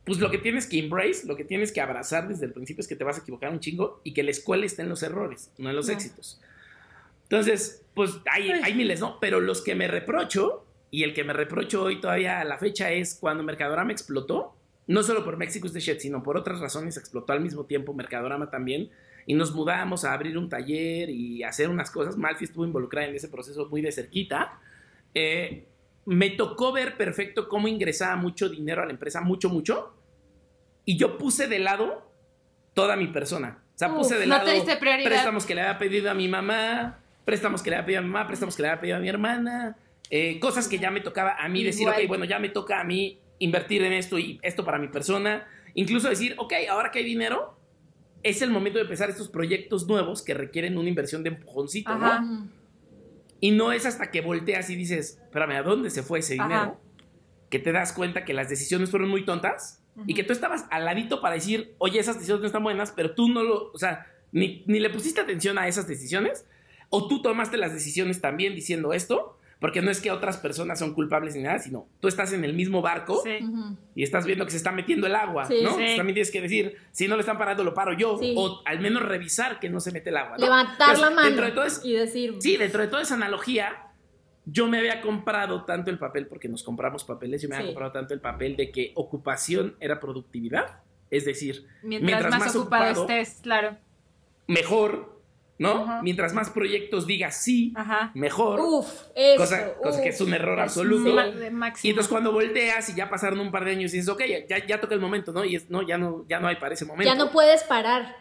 [0.05, 2.87] pues lo que tienes que embrace, lo que tienes que abrazar desde el principio es
[2.87, 5.51] que te vas a equivocar un chingo y que la escuela está en los errores,
[5.57, 6.41] no en los éxitos.
[7.23, 9.19] Entonces, pues hay, hay miles, ¿no?
[9.19, 12.91] Pero los que me reprocho, y el que me reprocho hoy todavía a la fecha
[12.91, 14.55] es cuando Mercadorama explotó,
[14.87, 17.93] no solo por México is the shit, sino por otras razones explotó al mismo tiempo
[17.93, 18.89] Mercadorama también,
[19.25, 22.17] y nos mudamos a abrir un taller y hacer unas cosas.
[22.17, 24.59] Malfi estuvo involucrada en ese proceso muy de cerquita.
[25.13, 25.65] Eh,
[26.05, 29.93] me tocó ver perfecto cómo ingresaba mucho dinero a la empresa, mucho, mucho,
[30.85, 32.11] y yo puse de lado
[32.73, 33.63] toda mi persona.
[33.75, 34.51] O sea, Uf, puse de no lado
[35.03, 38.09] préstamos que le había pedido a mi mamá, préstamos que le había pedido a mi
[38.09, 39.77] mamá, préstamos que le había pedido a mi hermana,
[40.09, 42.83] eh, cosas que ya me tocaba a mí decir, ok, bueno, ya me toca a
[42.83, 45.47] mí invertir en esto y esto para mi persona.
[45.73, 47.57] Incluso decir, ok, ahora que hay dinero,
[48.23, 52.21] es el momento de empezar estos proyectos nuevos que requieren una inversión de empujoncito, Ajá.
[52.21, 52.49] ¿no?
[53.39, 56.43] Y no es hasta que volteas y dices, espérame, ¿a dónde se fue ese Ajá.
[56.47, 56.81] dinero?
[57.49, 60.85] Que te das cuenta que las decisiones fueron muy tontas y que tú estabas al
[60.85, 64.07] ladito para decir, oye, esas decisiones no están buenas, pero tú no lo, o sea,
[64.31, 66.45] ni, ni le pusiste atención a esas decisiones,
[66.89, 70.93] o tú tomaste las decisiones también diciendo esto, porque no es que otras personas son
[70.93, 73.39] culpables ni nada, sino tú estás en el mismo barco Sí.
[73.95, 75.69] Y estás viendo que se está metiendo el agua, Sí, ¿no?
[75.77, 75.95] sí.
[75.95, 78.33] También tienes que decir, si no le están parando, lo paro yo, Sí.
[78.35, 80.35] o al menos revisar que no se mete el agua.
[80.37, 80.43] ¿no?
[80.43, 82.35] Levantar Entonces, la mano Dentro de todo es- y decir.
[82.39, 83.87] Sí, dentro de toda esa analogía,
[84.45, 87.91] yo me había comprado tanto el papel, porque nos compramos papeles, yo me había comprado
[87.91, 90.79] tanto el papel de que ocupación era productividad.
[91.11, 93.77] Es decir, Mientras, Mientras más, más ocupado, ocupado- estés, claro.
[94.47, 95.10] mejor,
[95.61, 95.83] ¿no?
[95.83, 96.01] Ajá.
[96.01, 98.11] Mientras más proyectos digas sí, Ajá.
[98.15, 98.59] mejor.
[98.59, 99.37] Uf, eso.
[99.37, 100.03] cosa, cosa uf.
[100.03, 101.09] que es un error absoluto.
[101.83, 104.65] Y entonces cuando volteas y ya pasaron un par de años y dices, ok, ya,
[104.65, 105.45] ya toca el momento, ¿no?
[105.45, 107.11] Y es, no, ya no, ya no hay para ese momento.
[107.13, 108.15] Ya no puedes parar.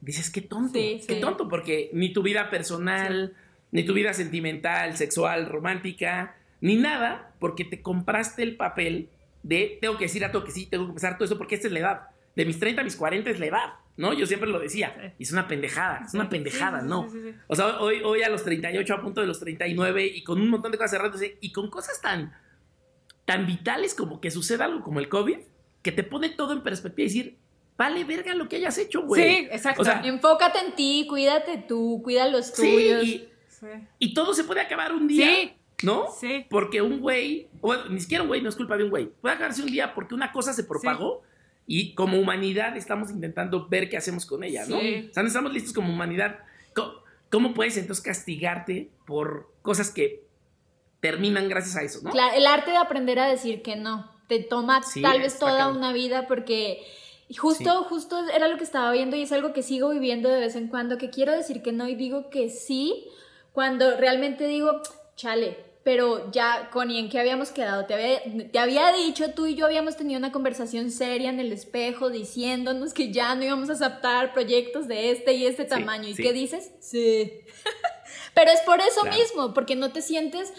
[0.00, 1.20] dices, qué tonto, Sí, qué sí.
[1.20, 3.34] tonto, porque ni tu vida personal,
[3.70, 9.08] ni tu vida sentimental, sexual, romántica, ni nada, porque te compraste el papel
[9.44, 11.68] de tengo que decir a todo que sí, tengo que empezar todo eso, porque esta
[11.68, 12.00] es la edad.
[12.34, 14.12] De mis 30 a mis 40 es la edad, ¿no?
[14.12, 15.12] Yo siempre lo decía, Sí.
[15.18, 17.08] y es una pendejada, es una pendejada, Sí, ¿no?
[17.48, 20.48] O sea, hoy, hoy a los 38, a punto de los 39, y con un
[20.50, 22.34] montón de cosas cerradas, y con cosas tan,
[23.24, 25.38] tan vitales como que suceda algo como el COVID,
[25.82, 27.38] que te pone todo en perspectiva y decir,
[27.78, 29.22] vale verga lo que hayas hecho, güey.
[29.22, 29.82] Sí, exacto.
[29.82, 33.04] O sea, Enfócate en ti, cuídate tú, cuida los tuyos.
[33.04, 33.66] y, Sí.
[33.98, 35.52] y todo se puede acabar un día, Sí.
[35.82, 36.08] ¿no?
[36.20, 36.44] Sí.
[36.50, 39.06] Porque un güey, o bueno, ni siquiera un güey, no es culpa de un güey,
[39.06, 41.22] puede acabarse un día porque una cosa se propagó
[41.66, 44.80] y como humanidad estamos intentando ver qué hacemos con ella, ¿no?
[44.80, 45.08] Sí.
[45.10, 46.38] O sea, no estamos listos como humanidad.
[46.74, 46.92] ¿Cómo,
[47.30, 50.24] cómo puedes entonces castigarte por cosas que
[51.00, 52.10] terminan gracias a eso, no?
[52.10, 54.10] Claro, el arte de aprender a decir que no.
[54.28, 56.84] Te toma Sí, tal vez toda una vida porque
[57.36, 60.56] justo, justo era lo que estaba viendo y es algo que sigo viviendo de vez
[60.56, 63.06] en cuando, que quiero decir que no y digo que sí,
[63.52, 64.82] cuando realmente digo,
[65.16, 67.86] chale, pero ya, Connie, ¿en qué habíamos quedado?
[67.86, 68.20] Te había,
[68.50, 72.92] te había dicho, tú y yo habíamos tenido una conversación seria en el espejo diciéndonos
[72.92, 76.08] que ya no íbamos a aceptar proyectos de este y este Sí, tamaño.
[76.08, 76.24] ¿Y sí.
[76.24, 76.72] qué dices?
[76.80, 77.30] Sí.
[78.34, 80.52] Pero es por eso mismo, porque no te sientes,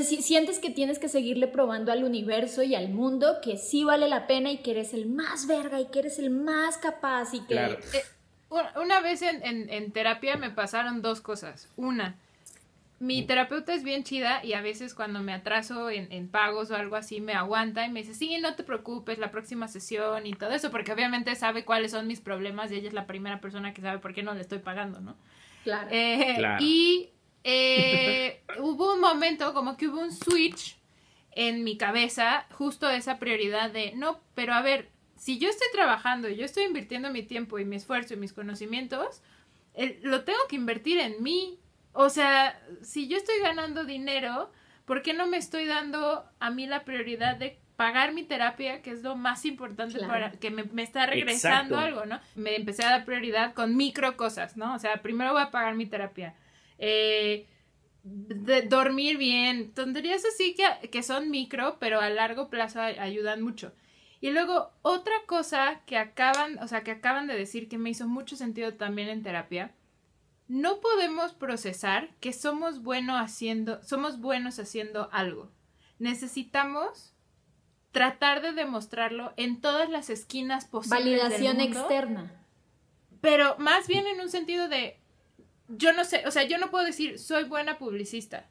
[0.00, 4.26] sientes que tienes que seguirle probando al universo y al mundo que sí vale la
[4.26, 7.56] pena y que eres el más verga y que eres el más capaz y que...
[7.56, 7.78] Eh,
[8.82, 11.68] una vez en, terapia me pasaron dos cosas.
[11.76, 12.16] Una,
[13.02, 16.76] mi terapeuta es bien chida y a veces cuando me atraso en, en, pagos o
[16.76, 20.34] algo así me aguanta y me dice, sí, no te preocupes, la próxima sesión y
[20.34, 23.74] todo eso, porque obviamente sabe cuáles son mis problemas y ella es la primera persona
[23.74, 25.16] que sabe por qué no le estoy pagando, ¿no?
[25.64, 25.88] Claro.
[25.90, 27.10] Eh, y
[27.44, 30.76] eh, hubo un momento, como que hubo un switch
[31.32, 36.28] en mi cabeza, justo esa prioridad de, no, pero a ver, si yo estoy trabajando
[36.28, 39.22] y yo estoy invirtiendo mi tiempo y mi esfuerzo y mis conocimientos,
[40.02, 41.58] lo tengo que invertir en mí.
[41.92, 44.50] O sea, si yo estoy ganando dinero,
[44.84, 48.90] ¿por qué no me estoy dando a mí la prioridad de pagar mi terapia, que
[48.90, 52.20] es lo más importante para que me, está regresando algo, ¿no?
[52.34, 54.74] Me empecé a dar prioridad con micro cosas, ¿no?
[54.74, 56.34] O sea, primero voy a pagar mi terapia.
[56.78, 57.46] Eh,
[58.04, 63.72] de dormir bien, tonterías así que, que son micro, pero a largo plazo ayudan mucho.
[64.20, 68.06] Y luego otra cosa que acaban, o sea, que acaban de decir que me hizo
[68.06, 69.72] mucho sentido también en terapia,
[70.52, 75.50] no podemos procesar que somos buenos haciendo, somos buenos haciendo algo.
[75.98, 77.14] Necesitamos
[77.90, 81.04] tratar de demostrarlo en todas las esquinas posibles.
[81.04, 82.44] Validación externa.
[83.22, 85.00] Pero más bien en un sentido de,
[85.68, 88.50] yo no sé, o sea, yo no puedo decir, soy buena publicista.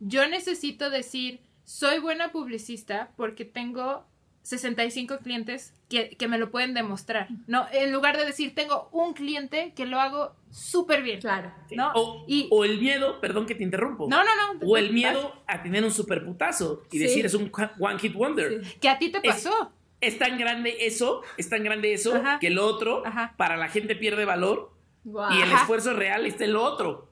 [0.00, 4.04] Yo necesito decir, soy buena publicista porque tengo
[4.46, 7.66] 65 clientes que, me lo pueden demostrar, ¿no?
[7.72, 11.20] En lugar de decir, tengo un cliente que lo hago súper bien.
[11.20, 11.52] Claro.
[11.72, 11.90] ¿no?
[11.96, 14.06] O, y, o, el miedo, perdón que te interrumpo.
[14.08, 14.60] No, no, no.
[14.64, 18.62] O el miedo a tener un super putazo y decir, es un one hit wonder.
[18.80, 19.72] Que a ti te pasó.
[20.00, 23.02] Es, tan grande eso, es tan grande eso, que el otro,
[23.36, 24.70] para la gente pierde valor
[25.04, 27.10] y el esfuerzo real está en lo otro.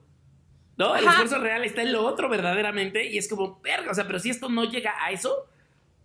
[0.77, 0.95] ¿No?
[0.95, 4.19] El esfuerzo real está en lo otro verdaderamente y es como, verga, o sea, pero
[4.19, 5.49] si esto no llega a eso,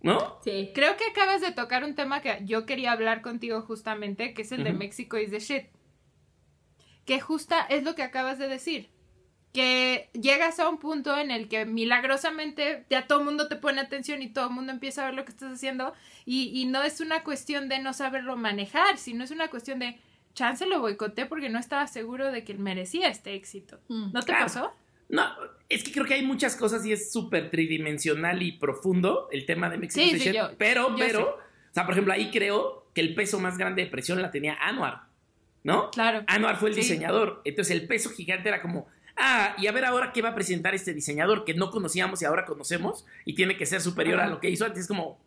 [0.03, 0.39] ¿No?
[0.43, 0.71] Sí.
[0.73, 4.51] Creo que acabas de tocar un tema que yo quería hablar contigo justamente, que es
[4.51, 5.65] el de México is the shit.
[7.05, 8.89] Que justa es lo que acabas de decir.
[9.53, 13.81] Que llegas a un punto en el que milagrosamente ya todo el mundo te pone
[13.81, 15.93] atención y todo el mundo empieza a ver lo que estás haciendo
[16.25, 19.99] y, no es una cuestión de no saberlo manejar, sino es una cuestión de
[20.33, 23.79] chance lo boicoté porque no estaba seguro de que merecía este éxito.
[23.89, 24.13] Mm.
[24.13, 24.73] ¿No te pasó?
[25.11, 25.23] No,
[25.67, 29.69] es que creo que hay muchas cosas y es súper tridimensional y profundo el tema
[29.69, 33.37] de Mexico sí, sí, pero, pero, o sea, por ejemplo, ahí creo que el peso
[33.37, 35.03] más grande de presión la tenía Anuar,
[35.63, 35.91] ¿no?
[35.91, 36.23] Claro.
[36.27, 38.87] Anuar fue el diseñador, entonces el peso gigante era como,
[39.17, 42.25] ah, y a ver ahora qué va a presentar este diseñador que no conocíamos y
[42.25, 45.19] ahora conocemos y tiene que ser superior a lo que hizo antes, es como,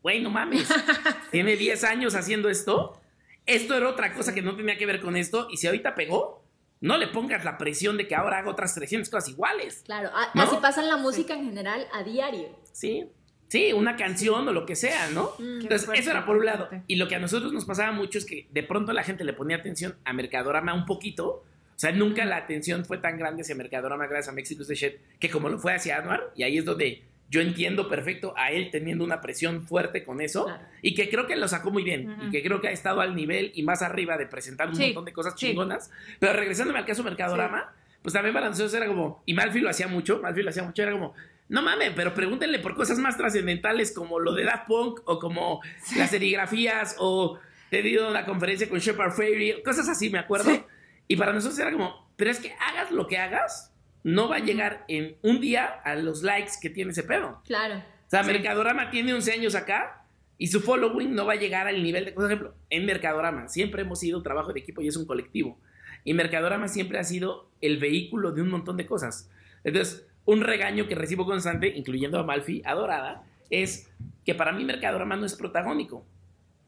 [0.00, 0.66] güey, no mames,
[1.30, 2.98] tiene 10 años haciendo esto,
[3.44, 6.45] esto era otra cosa que no tenía que ver con esto y si ahorita pegó,
[6.80, 9.82] no le pongas la presión de que ahora hago otras 300 cosas iguales.
[9.84, 12.48] Claro, así pasa en la música en general a diario.
[12.72, 13.08] Sí,
[13.48, 15.32] sí, una canción o lo que sea, ¿no?
[15.38, 15.62] Mm.
[15.62, 16.68] Entonces, eso era por un lado.
[16.86, 19.32] Y lo que a nosotros nos pasaba mucho es que de pronto la gente le
[19.32, 21.26] ponía atención a Mercadorama un poquito.
[21.28, 24.94] O sea, nunca la atención fue tan grande hacia Mercadorama gracias a Mexico de Shit
[25.18, 26.32] que como lo fue hacia Anuar.
[26.34, 30.46] Y ahí es donde yo entiendo perfecto a él teniendo una presión fuerte con eso
[30.80, 33.14] y que creo que lo sacó muy bien y que creo que ha estado al
[33.14, 35.90] nivel y más arriba de presentar un montón de cosas chingonas.
[36.20, 37.72] Pero regresándome al caso Mercadorama,
[38.02, 40.82] pues también para nosotros era como, y Malfi lo hacía mucho, Malfi lo hacía mucho,
[40.82, 41.14] era como,
[41.48, 45.60] no mames, pero pregúntenle por cosas más trascendentales como lo de Daft Punk o como
[45.96, 47.38] las serigrafías o
[47.70, 50.66] te dio una conferencia con Shepard Fairey, cosas así, me acuerdo.
[51.08, 53.72] Y para nosotros era como, pero es que hagas lo que hagas,
[54.06, 57.42] no va a llegar en un día a los likes que tiene ese pedo.
[57.44, 57.78] Claro.
[57.78, 60.04] O sea, Mercadorama tiene 11 años acá
[60.38, 63.82] y su following no va a llegar al nivel de, por ejemplo, en Mercadorama siempre
[63.82, 65.58] hemos sido trabajo de equipo y es un colectivo.
[66.04, 69.28] Y Mercadorama siempre ha sido el vehículo de un montón de cosas.
[69.64, 73.90] Entonces, un regaño que recibo constante, incluyendo a Malfi, adorada, es
[74.24, 76.06] que para mí Mercadorama no es protagónico.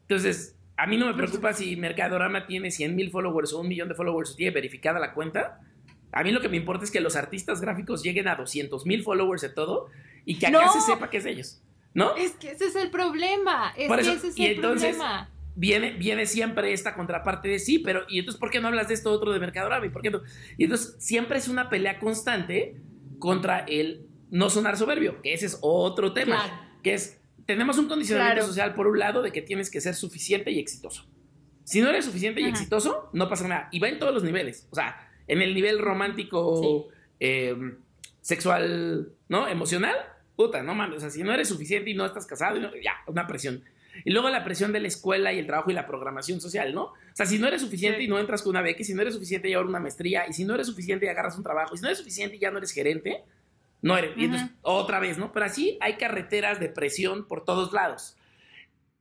[0.01, 3.87] Entonces, a mí no me preocupa si Mercadorama tiene 100 mil followers o un millón
[3.87, 5.61] de followers o tiene verificada la cuenta.
[6.11, 9.03] A mí lo que me importa es que los artistas gráficos lleguen a 200 mil
[9.03, 9.87] followers de todo
[10.25, 11.61] y que acá se sepa que es de ellos.
[11.93, 12.15] ¿No?
[12.15, 13.73] Es que ese es el problema.
[13.75, 15.29] Es que ese es y el entonces, problema.
[15.55, 18.93] Viene, viene siempre esta contraparte de sí, pero ¿y entonces por qué no hablas de
[18.93, 19.85] esto otro de Mercadorama?
[19.85, 20.21] ¿Y por qué no?
[20.57, 22.75] Y entonces siempre es una pelea constante
[23.17, 26.77] contra el no sonar soberbio, que ese es otro tema.
[26.83, 30.51] Que es, tenemos un condicionamiento social por un lado de que tienes que ser suficiente
[30.51, 31.07] y exitoso.
[31.63, 33.69] Si no eres suficiente y exitoso, no pasa nada.
[33.71, 34.67] Y va en todos los niveles.
[34.71, 36.87] O sea, en el nivel romántico,
[37.19, 37.55] eh,
[38.21, 39.47] sexual, ¿no?
[39.47, 39.95] Emocional,
[40.35, 43.25] puta, no mames, o sea, si no eres suficiente y no estás casado, ya, una
[43.27, 43.63] presión.
[44.05, 46.83] Y luego la presión de la escuela y el trabajo y la programación social, ¿no?
[46.83, 48.05] O sea, si no eres suficiente Sí.
[48.05, 50.25] y no entras con una beca, y si no eres suficiente y llevar una maestría,
[50.27, 52.39] y si no eres suficiente y agarras un trabajo, y si no eres suficiente y
[52.39, 53.23] ya no eres gerente,
[53.81, 54.11] no eres.
[54.17, 55.31] Y entonces, otra vez, ¿no?
[55.31, 58.15] Pero así hay carreteras de presión por todos lados.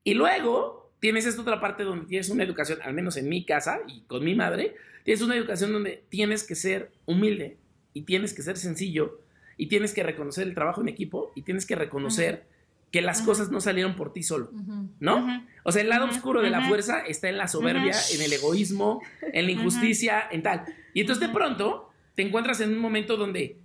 [0.04, 3.80] Y luego tienes esta otra parte donde tienes una educación, al menos en mi casa
[3.86, 4.74] y con mi madre,
[5.04, 7.56] tienes una educación donde tienes que ser humilde
[7.94, 9.20] y tienes que ser sencillo
[9.56, 12.46] y tienes que reconocer el trabajo en equipo y tienes que reconocer
[12.90, 14.50] que las cosas no salieron por ti solo.
[14.98, 15.44] ¿no?
[15.62, 19.02] O sea, el lado oscuro de la fuerza está en la soberbia, en el egoísmo,
[19.20, 20.64] en la injusticia, en tal.
[20.94, 23.58] Y entonces de pronto te encuentras en un momento donde,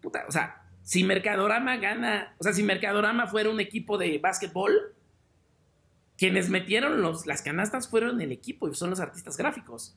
[0.00, 4.94] puta, o sea, si Mercadorama gana, o sea, si Mercadorama fuera un equipo de básquetbol,
[6.18, 9.96] quienes metieron los, las canastas fueron el equipo y son los artistas gráficos.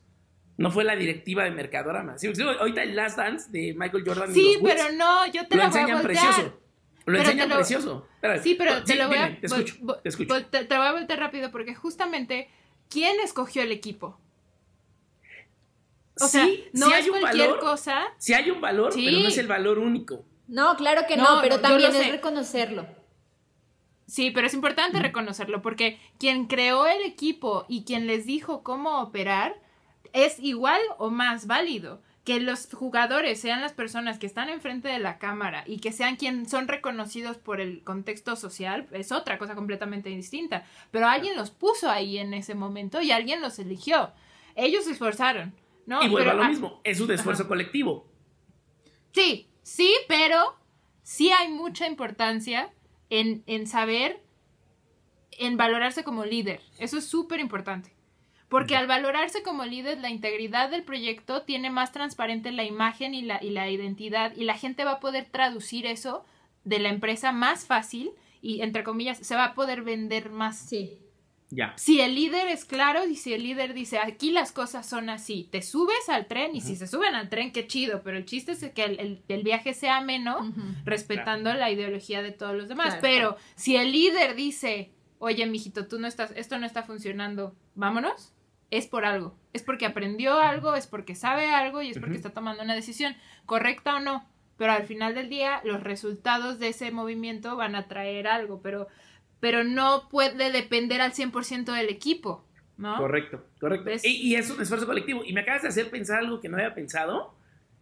[0.56, 2.16] No fue la directiva de Mercadorama.
[2.18, 5.46] Sí, ahorita el Last Dance de Michael Jordan y Sí, los Bulls pero no, yo
[5.48, 6.24] te lo la voy a enseñan voltear.
[6.26, 6.58] precioso.
[7.04, 8.08] Lo Pero enseñan lo- precioso.
[8.14, 8.42] Espérate.
[8.44, 9.40] Sí, pero te Sí, lo voy dime, a...
[9.40, 10.34] te escucho, te escucho.
[10.34, 12.48] vol- te, te voy a voltear rápido porque justamente,
[12.88, 14.20] ¿quién escogió el equipo?
[16.20, 18.02] O sea, Sí, no sí es hay un cualquier valor, cosa.
[18.18, 19.04] Sí hay un valor, Sí.
[19.04, 20.24] pero no es el valor único.
[20.46, 22.12] No, claro que no, No, pero también lo es sé.
[22.12, 22.86] reconocerlo.
[24.06, 29.00] Sí, pero es importante reconocerlo porque quien creó el equipo y quien les dijo cómo
[29.00, 29.54] operar
[30.12, 32.02] es igual o más válido.
[32.24, 36.14] Que los jugadores sean las personas que están enfrente de la cámara y que sean
[36.14, 40.64] quien son reconocidos por el contexto social es otra cosa completamente distinta.
[40.92, 44.12] Pero alguien los puso ahí en ese momento y alguien los eligió.
[44.54, 45.52] Ellos se esforzaron,
[45.86, 46.00] ¿no?
[46.04, 47.48] y vuelvo Pero, a lo mismo, es un esfuerzo Ajá.
[47.48, 48.06] colectivo.
[49.12, 50.56] Sí, sí, pero
[51.02, 52.70] sí hay mucha importancia
[53.12, 54.22] en, en saber,
[55.32, 56.62] en valorarse como líder.
[56.78, 57.92] Eso es súper importante.
[58.48, 63.20] Porque al valorarse como líder, la integridad del proyecto tiene más transparente la imagen y
[63.20, 66.24] la, y la identidad y la gente va a poder traducir eso
[66.64, 70.98] de la empresa más fácil y, entre comillas, se va a poder vender más Sí.
[71.54, 71.74] Ya.
[71.76, 75.48] si el líder es claro y si el líder dice aquí las cosas son así,
[75.52, 78.52] te subes al tren y si se suben al tren, qué chido, pero el chiste
[78.52, 80.60] es que el, el- el viaje sea ameno, Ujú.
[80.86, 82.94] respetando la ideología de todos los demás.
[82.94, 83.02] Claro.
[83.02, 88.32] Pero si el líder dice, oye, mijito, tú no estás, esto no está funcionando, vámonos,
[88.70, 89.36] es por algo.
[89.52, 92.16] Es porque aprendió algo, es porque sabe algo y es porque Ujú.
[92.16, 94.26] está tomando una decisión, correcta o no.
[94.56, 98.86] Pero al final del día, los resultados de ese movimiento van a traer algo, pero,
[99.42, 102.96] pero no puede depender al 100% del equipo, ¿no?
[102.96, 103.90] Correcto, correcto.
[104.04, 105.24] Y, y es un esfuerzo colectivo.
[105.24, 107.34] Y me acabas de hacer pensar algo que no había pensado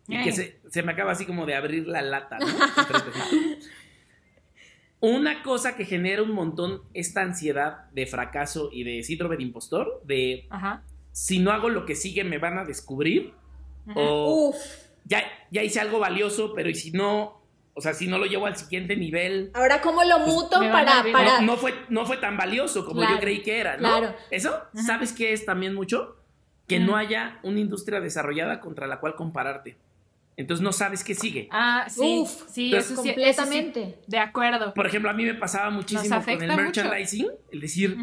[0.09, 0.23] y Eh.
[0.25, 2.39] que se, se me acaba así como de abrir la lata.
[2.39, 2.47] ¿no?
[5.01, 10.01] Una cosa que genera un montón esta ansiedad de fracaso y de síndrome de impostor,
[10.05, 10.83] de Ajá.
[11.13, 13.35] si no hago lo que sigue me van a descubrir,
[13.87, 14.01] Ajá.
[14.01, 14.57] o Uf.
[15.05, 17.40] ya, ya hice algo valioso, pero y si no,
[17.81, 20.87] o sea, si no lo llevo al siguiente nivel, Ahora, ¿cómo lo muto me van
[20.87, 21.41] a para, para...
[21.41, 23.89] no, no fue, no fue tan valioso como Claro, yo creí que era, ¿no?
[23.89, 24.15] claro.
[24.31, 24.83] Eso, Ajá.
[24.87, 26.17] ¿sabes qué es también mucho?
[26.69, 26.89] Que Ujú.
[26.89, 29.79] no haya una industria desarrollada contra la cual compararte.
[30.37, 31.49] Entonces no sabes qué sigue.
[31.51, 33.99] Ah, sí, Uf, sí, pero eso sí, eso sí, completamente.
[34.07, 34.75] de acuerdo.
[34.75, 36.57] Por ejemplo, a mí me pasaba muchísimo con el mucho.
[36.63, 37.97] merchandising, el decir,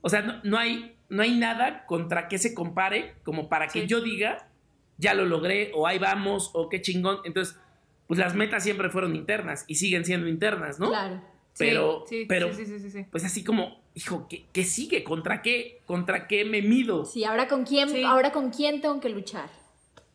[0.00, 3.82] o sea, no, no hay, no hay nada contra que se compare como para que
[3.82, 3.86] Sí.
[3.86, 4.48] yo diga,
[4.98, 7.18] ya lo logré, o ahí vamos, o qué chingón.
[7.24, 7.58] Entonces,
[8.06, 10.88] pues las metas siempre fueron internas y siguen siendo internas, ¿no?
[10.88, 11.16] Claro.
[11.52, 13.06] Sí, Pero- sí, pero- sí, sí, sí, sí.
[13.10, 15.02] Pues así como, hijo, ¿qué, qué sigue?
[15.04, 15.80] ¿Contra qué?
[15.86, 17.04] ¿Contra qué me mido?
[17.06, 18.04] Sí, ahora con quién, Sí.
[18.04, 19.48] ahora con quién tengo que luchar.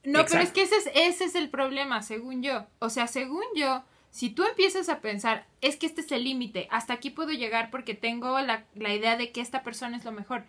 [0.04, 2.66] No, pero es que ese es, ese es el problema, según yo.
[2.80, 6.68] O sea, según yo, si tú empiezas a pensar, es que este es el límite,
[6.72, 10.12] hasta aquí puedo llegar porque tengo la, la idea de que esta persona es lo
[10.12, 10.44] mejor,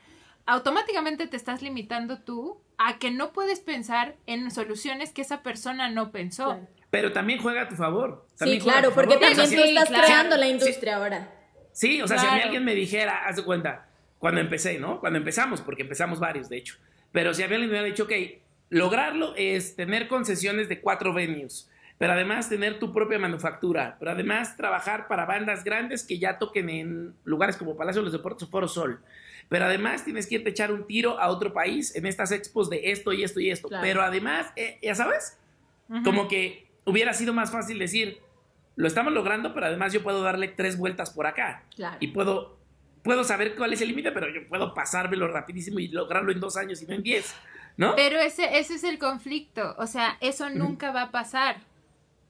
[0.46, 5.88] automáticamente te estás limitando tú a que no puedes pensar en soluciones que esa persona
[5.90, 6.44] no pensó.
[6.46, 6.66] Claro.
[6.92, 8.26] Pero también juega a tu favor.
[8.32, 9.30] Sí, También claro, porque favor.
[9.30, 10.04] O sea, también tú estás claro.
[10.04, 10.52] creando la Sí.
[10.52, 11.30] industria ahora.
[11.72, 13.88] Sí, o sea, si a mí alguien me dijera, haz de cuenta,
[14.18, 15.00] cuando empecé, ¿no?
[15.00, 16.76] Cuando empezamos, porque empezamos varios, de hecho.
[17.10, 18.12] Pero si a mí alguien me hubiera dicho, ok,
[18.68, 24.56] lograrlo es tener concesiones de cuatro venues, pero además tener tu propia manufactura, pero además
[24.58, 28.50] trabajar para bandas grandes que ya toquen en lugares como Palacio de los Deportes o
[28.50, 29.00] Foro Sol.
[29.48, 32.68] Pero además tienes que irte a echar un tiro a otro país en estas expos
[32.68, 33.68] de esto y esto y esto.
[33.68, 33.82] Claro.
[33.82, 35.38] Pero además, eh, ya sabes,
[36.04, 38.18] como que hubiera sido más fácil decir,
[38.76, 41.96] lo estamos logrando, pero además yo puedo darle tres vueltas por acá Claro.
[42.00, 42.58] y puedo,
[43.02, 46.56] puedo saber cuál es el límite, pero yo puedo pasármelo rapidísimo y lograrlo en dos
[46.56, 47.34] años y no en diez,
[47.76, 47.94] ¿no?
[47.96, 51.56] Pero ese, ese es el conflicto, o sea, eso nunca va a pasar.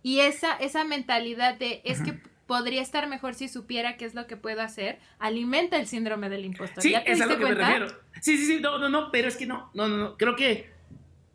[0.03, 4.26] Y esa, esa mentalidad de es que podría estar mejor si supiera qué es lo
[4.26, 6.82] que puedo hacer, alimenta el síndrome del impostor.
[6.82, 7.66] sí, ¿Ya te es a lo que me cuenta?
[7.66, 7.86] refiero.
[8.20, 10.70] Sí, sí, sí, no, no, no, pero es que no, no, no, no, creo que,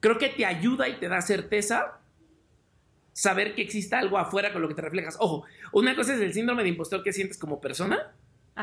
[0.02, 2.00] creo que te ayuda y te da certeza
[3.18, 5.18] saber que existe algo afuera con lo que te reflejas.
[5.20, 8.14] Ojo, una cosa es el síndrome de impostor que sientes como persona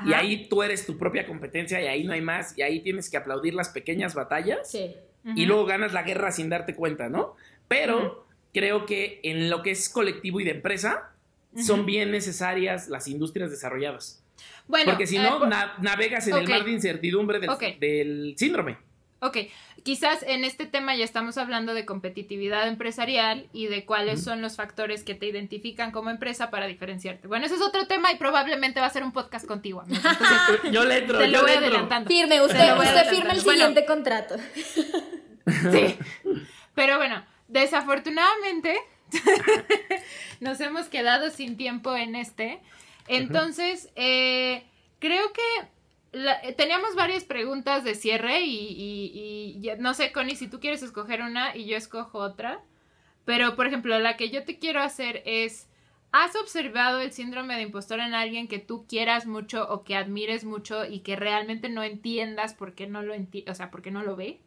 [0.06, 2.56] Y ahí tú eres tu propia competencia y ahí no hay más.
[2.56, 4.70] Y ahí tienes que aplaudir las pequeñas batallas.
[4.70, 4.94] Sí.
[5.34, 7.34] Y luego ganas la guerra sin darte cuenta, ¿no?
[7.66, 11.10] Pero creo que en lo que es colectivo y de empresa,
[11.56, 14.22] son bien necesarias las industrias desarrolladas.
[14.68, 15.50] Bueno, Porque si no, eh,
[15.80, 17.50] navegas en el mar de incertidumbre del,
[17.80, 18.78] del síndrome.
[19.20, 19.38] Ok,
[19.84, 24.56] quizás en este tema ya estamos hablando de competitividad empresarial y de cuáles son los
[24.56, 27.28] factores que te identifican como empresa para diferenciarte.
[27.28, 29.84] Bueno, ese es otro tema y probablemente va a ser un podcast contigo.
[29.88, 32.08] Entonces, yo le entro, te lo voy adelantando.
[32.08, 34.36] Firme, usted, usted firme el siguiente contrato.
[35.70, 35.98] sí,
[36.74, 38.80] pero bueno, desafortunadamente
[40.40, 42.60] nos hemos quedado sin tiempo en este.
[43.06, 44.64] Entonces, eh,
[44.98, 45.42] creo que
[46.14, 51.56] eh, teníamos varias preguntas de cierre y, no sé, Connie, si tú quieres escoger una
[51.56, 52.62] y yo escojo otra.
[53.24, 55.68] Pero, por ejemplo, la que yo te quiero hacer es,
[56.12, 60.44] ¿has observado el síndrome de impostor en alguien que tú quieras mucho o que admires
[60.44, 64.02] mucho y que realmente no entiendas por qué no lo o sea, por qué no
[64.02, 64.40] lo ve?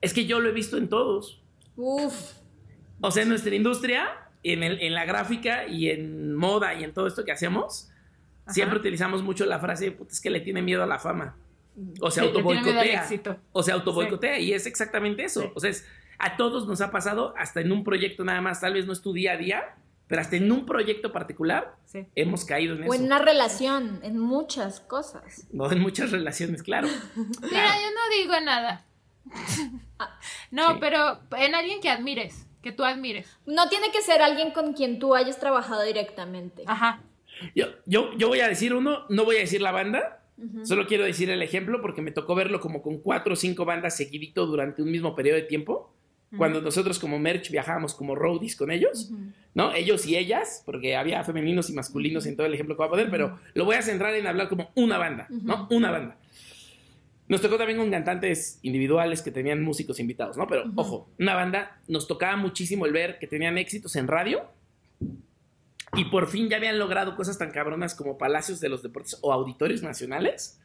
[0.00, 1.42] Es que yo lo he visto en todos.
[1.76, 2.32] Uf.
[3.00, 4.08] O sea, en nuestra industria,
[4.42, 7.91] en, el, en la gráfica y en moda y en todo esto que hacemos,
[8.48, 11.36] Siempre utilizamos mucho la frase, es que le tiene miedo a la fama.
[12.00, 13.08] O se auto boicotea.
[13.52, 14.38] O se auto boicotea.
[14.38, 15.52] Y es exactamente eso.
[15.54, 15.72] O sea,
[16.18, 19.00] a todos nos ha pasado, hasta en un proyecto nada más, tal vez no es
[19.00, 19.76] tu día a día,
[20.06, 21.76] pero hasta en un proyecto particular
[22.14, 22.92] hemos caído en eso.
[22.92, 25.46] O en una relación, en muchas cosas.
[25.52, 26.88] No, en muchas relaciones, claro.
[27.16, 28.84] Mira, yo no digo nada.
[29.98, 30.18] Ah.
[30.50, 33.26] no, pero en alguien que admires, que tú admires.
[33.46, 36.64] No tiene que ser alguien con quien tú hayas trabajado directamente.
[36.66, 37.00] Ajá.
[37.54, 40.24] Yo, yo, yo voy a decir uno, no voy a decir la banda,
[40.64, 43.96] solo quiero decir el ejemplo porque me tocó verlo como con cuatro o cinco bandas
[43.96, 45.94] seguidito durante un mismo periodo de tiempo.
[46.36, 49.12] Cuando nosotros como merch viajábamos como roadies con ellos,
[49.54, 49.74] ¿no?
[49.74, 52.90] Ellos y ellas, porque había femeninos y masculinos en todo el ejemplo que voy a
[52.90, 55.68] poner, pero lo voy a centrar en hablar como una banda, ¿no?
[55.70, 56.16] Una banda.
[57.28, 60.46] Nos tocó también con cantantes individuales que tenían músicos invitados, ¿no?
[60.46, 64.42] Pero ojo, una banda nos tocaba muchísimo el ver que tenían éxitos en radio
[65.94, 69.32] y por fin ya habían logrado cosas tan cabronas como Palacios de los Deportes o
[69.32, 70.58] Auditorios Nacionales.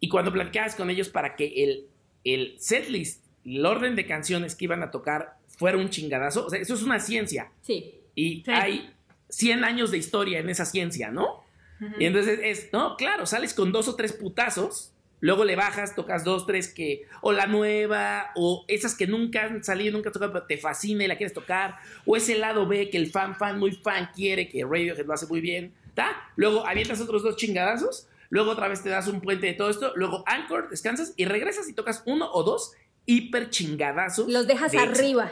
[0.00, 1.86] Y cuando platicabas con ellos para que el,
[2.24, 6.60] el setlist, el orden de canciones que iban a tocar fuera un chingadazo, o sea,
[6.60, 7.52] eso es una ciencia.
[7.62, 7.94] Sí.
[8.14, 8.92] Y hay
[9.28, 11.44] 100 años de historia en esa ciencia, ¿no?
[11.98, 16.24] Y entonces es, no, claro, sales con dos o tres putazos Luego le bajas, tocas
[16.24, 20.32] dos, tres que, o la nueva, o esas que nunca han salido, nunca han tocado,
[20.32, 23.58] pero te fascina y la quieres tocar, o ese lado B que el fan, fan,
[23.58, 26.30] muy fan quiere, que Radiohead lo hace muy bien, ¿está?
[26.36, 29.92] Luego avientas otros dos chingadazos, luego otra vez te das un puente de todo esto,
[29.96, 32.72] luego Anchor, descansas y regresas y tocas uno o dos
[33.06, 34.28] hiper chingadazos.
[34.28, 35.30] Los dejas arriba.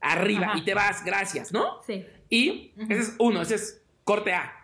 [0.00, 1.82] Arriba, y te vas, gracias, ¿no?
[1.86, 2.06] Sí.
[2.28, 4.63] Y ese es uno, ese es corte A.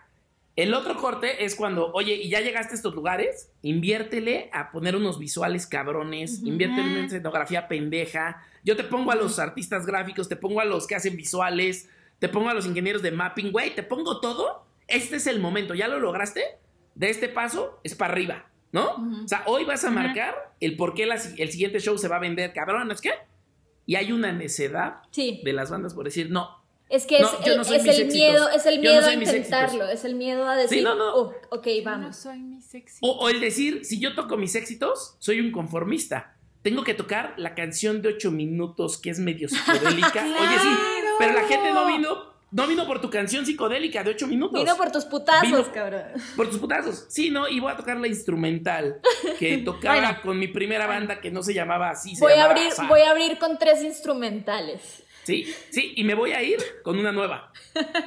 [0.60, 4.94] El otro corte es cuando, oye, y ya llegaste a estos lugares, inviértele a poner
[4.94, 8.44] unos visuales cabrones, inviértele en una escenografía pendeja.
[8.62, 11.88] Yo te pongo a los artistas gráficos, te pongo a los que hacen visuales,
[12.18, 14.66] te pongo a los ingenieros de mapping, güey, te pongo todo.
[14.86, 16.44] Este es el momento, ¿ya lo lograste?
[16.94, 19.22] De este paso es para arriba, ¿no?
[19.24, 21.04] O sea, hoy vas a marcar el por qué
[21.38, 23.12] el siguiente show se va a vender, cabrón, ¿es que?
[23.86, 26.59] Y hay una necedad de las bandas por decir, no,
[26.90, 30.48] es que es, el, es el miedo, es el miedo a intentarlo, es el miedo
[30.48, 31.14] a decir, no, no.
[31.14, 32.06] Oh, ok, vamos.
[32.08, 33.08] No soy mis éxitos.
[33.08, 36.34] O, el decir, si yo toco mis éxitos, soy un conformista.
[36.62, 40.24] Tengo que tocar la canción de ocho minutos que es medio psicodélica.
[40.24, 40.68] Oye, sí,
[41.20, 44.60] pero la gente no vino no vino por tu canción psicodélica de ocho minutos.
[44.60, 46.02] Vino por tus putazos, cabrón.
[46.34, 47.06] Por tus putazos.
[47.08, 49.00] Sí, no, y voy a tocar la instrumental
[49.38, 52.14] que tocaba con mi primera banda que no se llamaba así.
[52.18, 55.04] voy, a abrir, voy a abrir con tres instrumentales.
[55.30, 57.52] Sí, sí, y me voy a ir con una nueva.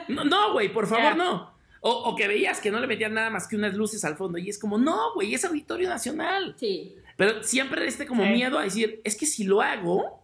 [0.07, 1.53] No, güey, por favor, no.
[1.86, 4.38] O, que veías que no le metían nada más que unas luces al fondo.
[4.38, 6.55] Y es como, no, güey, es Auditorio Nacional.
[6.57, 6.95] Sí.
[7.17, 10.24] Pero siempre este como miedo a decir, es que si lo hago,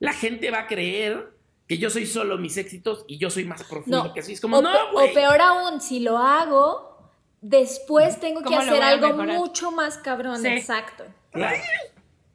[0.00, 1.32] la gente va a creer
[1.66, 4.34] que yo soy solo mis éxitos y yo soy más profundo que así.
[4.34, 5.10] Es como, no, güey.
[5.10, 6.98] O peor aún, si lo hago,
[7.40, 10.44] después tengo que hacer algo mucho más cabrón.
[10.44, 11.04] Exacto.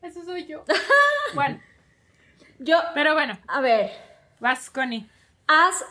[0.01, 0.63] Eso soy yo.
[1.35, 1.59] bueno.
[2.59, 2.77] Yo.
[2.93, 3.37] Pero bueno.
[3.47, 3.91] A ver.
[4.39, 5.09] Vas, Connie.
[5.47, 5.83] Haz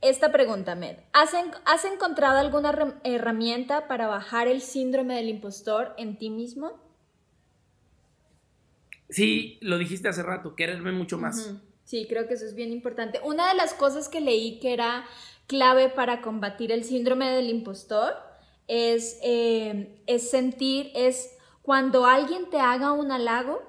[0.00, 0.96] esta pregunta, Med.
[1.12, 1.32] ¿Has,
[1.64, 6.78] ¿Has encontrado alguna herramienta para bajar el síndrome del impostor en ti mismo?
[9.08, 11.54] Sí, lo dijiste hace rato, quererme mucho más.
[11.84, 13.20] Sí, creo que eso es bien importante.
[13.22, 15.04] Una de las cosas que leí que era
[15.46, 18.14] clave para combatir el síndrome del impostor
[18.66, 23.62] es, eh, es sentir, es cuando alguien te haga un halago,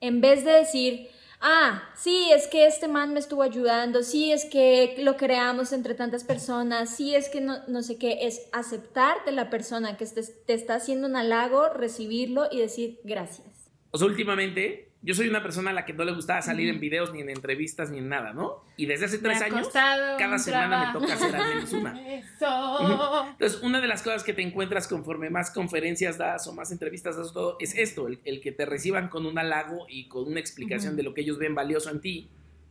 [0.00, 1.08] en vez de decir,
[1.40, 5.94] ah, sí, es que este man me estuvo ayudando, sí, es que lo creamos entre
[5.94, 10.06] tantas personas, sí, es que no, no sé qué, es aceptar de la persona que
[10.06, 13.70] te, está haciendo un halago, recibirlo y decir gracias.
[13.90, 17.12] O últimamente yo soy una perspersona a la que no le gustaba salir en videos,
[17.12, 18.64] ni en entrevistas, ni en nada, ¿no?
[18.76, 22.00] Y desde hace tres años, cada semana me toca hacer al menos una.
[22.18, 23.26] Eso.
[23.30, 27.16] Entonces, una de las cosas que te encuentras conforme más conferencias das o más entrevistas
[27.16, 30.96] das, todo, es esto, el, que te reciban con un halago y con una explicación
[30.96, 32.30] de lo que ellos ven valioso en ti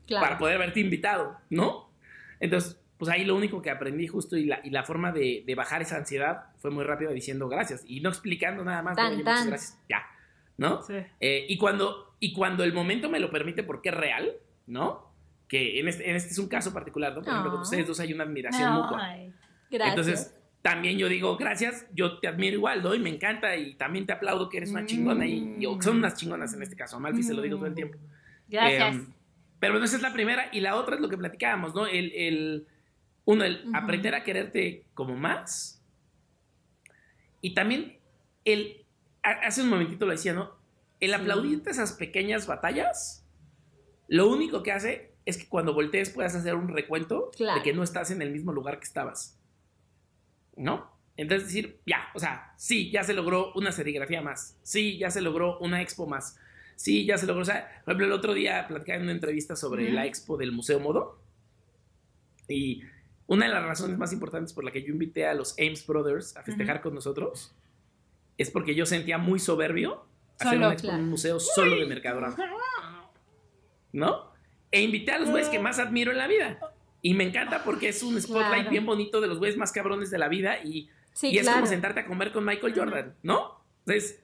[0.09, 1.89] para poder haberte invitado, ¿no?
[2.41, 5.81] Entonces, pues ahí lo único que aprendí justo y la, y la forma de, bajar
[5.81, 8.97] esa ansiedad fue muy rápido diciendo gracias y no explicando nada más.
[8.97, 9.47] Tan, tan.
[9.47, 9.79] gracias.
[9.87, 10.03] Ya.
[10.57, 10.81] ¿no?
[10.83, 10.95] Sí.
[11.19, 14.33] Eh, y, cuando, y cuando el momento me lo permite porque es real,
[14.65, 15.11] ¿no?
[15.47, 17.21] Que en este, en este es un caso particular, ¿no?
[17.21, 19.15] Por ejemplo, con ustedes dos hay una admiración mutua.
[19.69, 19.89] Gracias.
[19.89, 22.93] Entonces, también yo digo, gracias, yo te admiro igual, ¿no?
[22.93, 26.53] Y me encanta y también te aplaudo que eres una chingona y, son unas chingonas
[26.53, 26.97] en este caso.
[26.97, 27.97] A Malfi se lo digo todo el tiempo.
[28.47, 28.95] Gracias.
[28.95, 29.13] Em,
[29.59, 31.87] pero bueno, esa es la primera y la otra es lo que platicábamos, ¿no?
[31.87, 32.67] El, el
[33.25, 35.81] uno, el aprender a quererte como más
[37.41, 37.97] y también
[38.45, 38.85] el
[39.23, 40.56] hace un momentito lo decía, ¿no?
[40.99, 43.25] El aplaudirte esas pequeñas batallas,
[44.07, 47.83] lo único que hace es que cuando voltees puedas hacer un recuento de que no
[47.83, 49.39] estás en el mismo lugar que estabas.
[50.55, 50.97] ¿No?
[51.17, 54.57] Entonces decir, ya, o sea, sí, ya se logró una serigrafía más.
[54.63, 56.37] Sí, ya se logró una expo más.
[56.75, 57.41] Sí, ya se logró.
[57.41, 60.51] O sea, por ejemplo, el otro día platicaba en una entrevista sobre la expo del
[60.51, 61.19] Museo Modo.
[62.47, 62.83] Y
[63.25, 66.37] una de las razones más importantes por la que yo invité a los Ames Brothers
[66.37, 67.53] a festejar con nosotros
[68.37, 70.06] es porque yo sentía muy soberbio
[70.39, 72.35] hacer un, museo solo de Mercadorama.
[73.91, 74.31] ¿No?
[74.71, 76.59] E invité a los güeyes que más admiro en la vida.
[77.01, 80.17] Y me encanta porque es un spotlight bien bonito de los güeyes más cabrones de
[80.17, 80.89] la vida y,
[81.21, 83.63] y es como sentarte a comer con Michael Jordan, ¿no?
[83.85, 84.21] Entonces,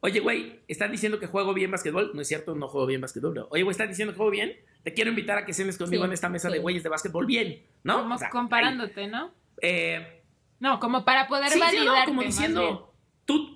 [0.00, 2.10] oye, güey, ¿están diciendo que juego bien básquetbol?
[2.14, 3.46] No es cierto, no juego bien básquetbol.
[3.50, 4.56] Oye, güey, ¿están diciendo que juego bien?
[4.82, 7.62] Te quiero invitar a que cenes conmigo en esta mesa de güeyes de básquetbol bien,
[7.82, 8.02] ¿no?
[8.02, 9.32] Como comparándote, ¿no?
[9.62, 10.22] Eh,
[10.60, 12.06] no, como para poder validarte.
[12.06, 12.92] como diciendo,
[13.24, 13.55] tú,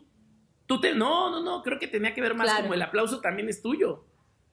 [0.70, 3.48] Tú te, no, no, no, creo que tenía que ver más como el aplauso también
[3.48, 4.04] es tuyo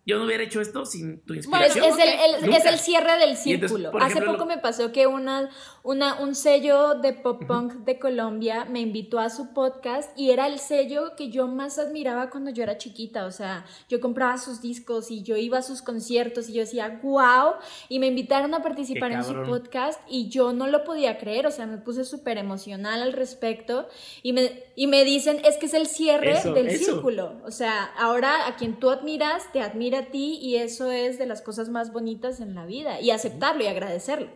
[0.08, 1.84] yo no hubiera hecho esto sin tu inspiración.
[1.84, 3.92] es, el, es, el, cierre del círculo.
[4.00, 5.50] Hace poco me pasó que una,
[5.84, 10.48] una, un sello de pop punk de Colombia me invitó a su podcast y era
[10.48, 13.26] el sello que yo más admiraba cuando yo era chiquita.
[13.26, 17.02] O sea, yo compraba sus discos y yo iba a sus conciertos y yo decía,
[17.04, 17.56] wow.
[17.90, 21.48] Y me invitaron a participar en su podcast y yo no lo podía creer.
[21.48, 23.90] O sea, me puse súper emocional al respecto
[24.24, 27.42] y me, y me dicen, es que es el cierre del círculo.
[27.44, 31.26] O sea, ahora a quien tú admiras, te admira a ti y eso es de
[31.26, 34.30] las cosas más bonitas en la vida y aceptarlo y agradecerlo.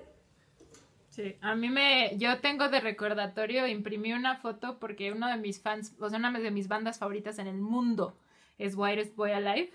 [1.09, 5.61] Sí, a mí me, yo tengo de recordatorio, imprimí una foto porque uno de mis
[5.61, 8.15] fans, o sea, una de mis bandas favoritas en el mundo
[8.57, 9.71] es Whitest Boy Alive.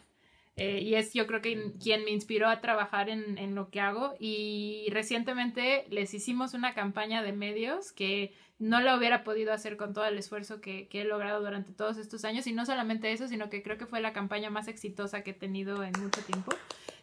[0.56, 3.80] Eh, y es yo creo que quien me inspiró a trabajar en, en, lo que
[3.80, 9.76] hago y recientemente les hicimos una campaña de medios que no lo hubiera podido hacer
[9.76, 13.12] con todo el esfuerzo que, que, he logrado durante todos estos años y no solamente
[13.12, 16.22] eso, sino que creo que fue la campaña más exitosa que he tenido en mucho
[16.22, 16.52] tiempo.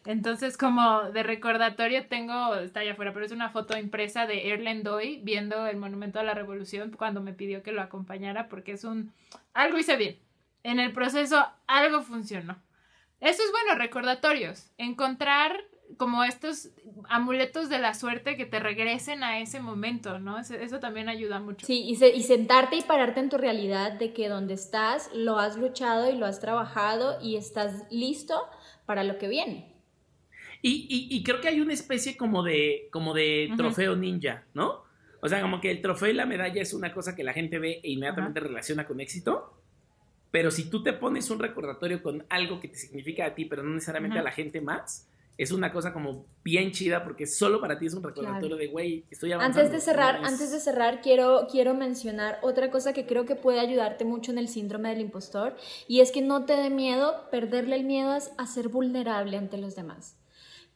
[0.04, 4.82] Entonces, como de recordatorio tengo, está allá afuera, pero es una foto impresa de Erlen
[4.82, 8.84] Doy viendo el Monumento a la Revolución cuando me pidió que lo acompañara porque es
[8.84, 9.12] un...
[9.54, 10.18] algo hice bien.
[10.62, 12.56] En el proceso algo funcionó.
[13.20, 14.70] Eso es bueno, recordatorios.
[14.78, 15.64] Encontrar
[15.96, 16.70] como estos
[17.08, 20.38] amuletos de la suerte que te regresen a ese momento, ¿no?
[20.38, 21.66] Eso, también ayuda mucho.
[21.66, 25.56] Sí, y, y, sentarte y pararte en tu realidad de que donde estás lo has
[25.56, 28.48] luchado y lo has trabajado y estás listo
[28.86, 29.72] para lo que viene.
[30.66, 34.82] Y, y, creo que hay una especie como de, como de trofeo ninja, ¿no?
[35.20, 37.58] O sea, como que el trofeo y la medalla es una cosa que la gente
[37.58, 39.53] ve e inmediatamente relaciona con éxito.
[40.34, 43.62] Pero si tú te pones un recordatorio con algo que te significa a ti, pero
[43.62, 45.08] no necesariamente a la gente más,
[45.38, 49.04] es una cosa como bien chida porque solo para ti es un recordatorio de, güey,
[49.12, 49.60] estoy avanzando.
[49.60, 53.60] Antes de cerrar, antes de cerrar quiero, quiero mencionar otra cosa que creo que puede
[53.60, 55.54] ayudarte mucho en el síndrome del impostor
[55.86, 59.76] y es que no te dé miedo, perderle el miedo a ser vulnerable ante los
[59.76, 60.16] demás.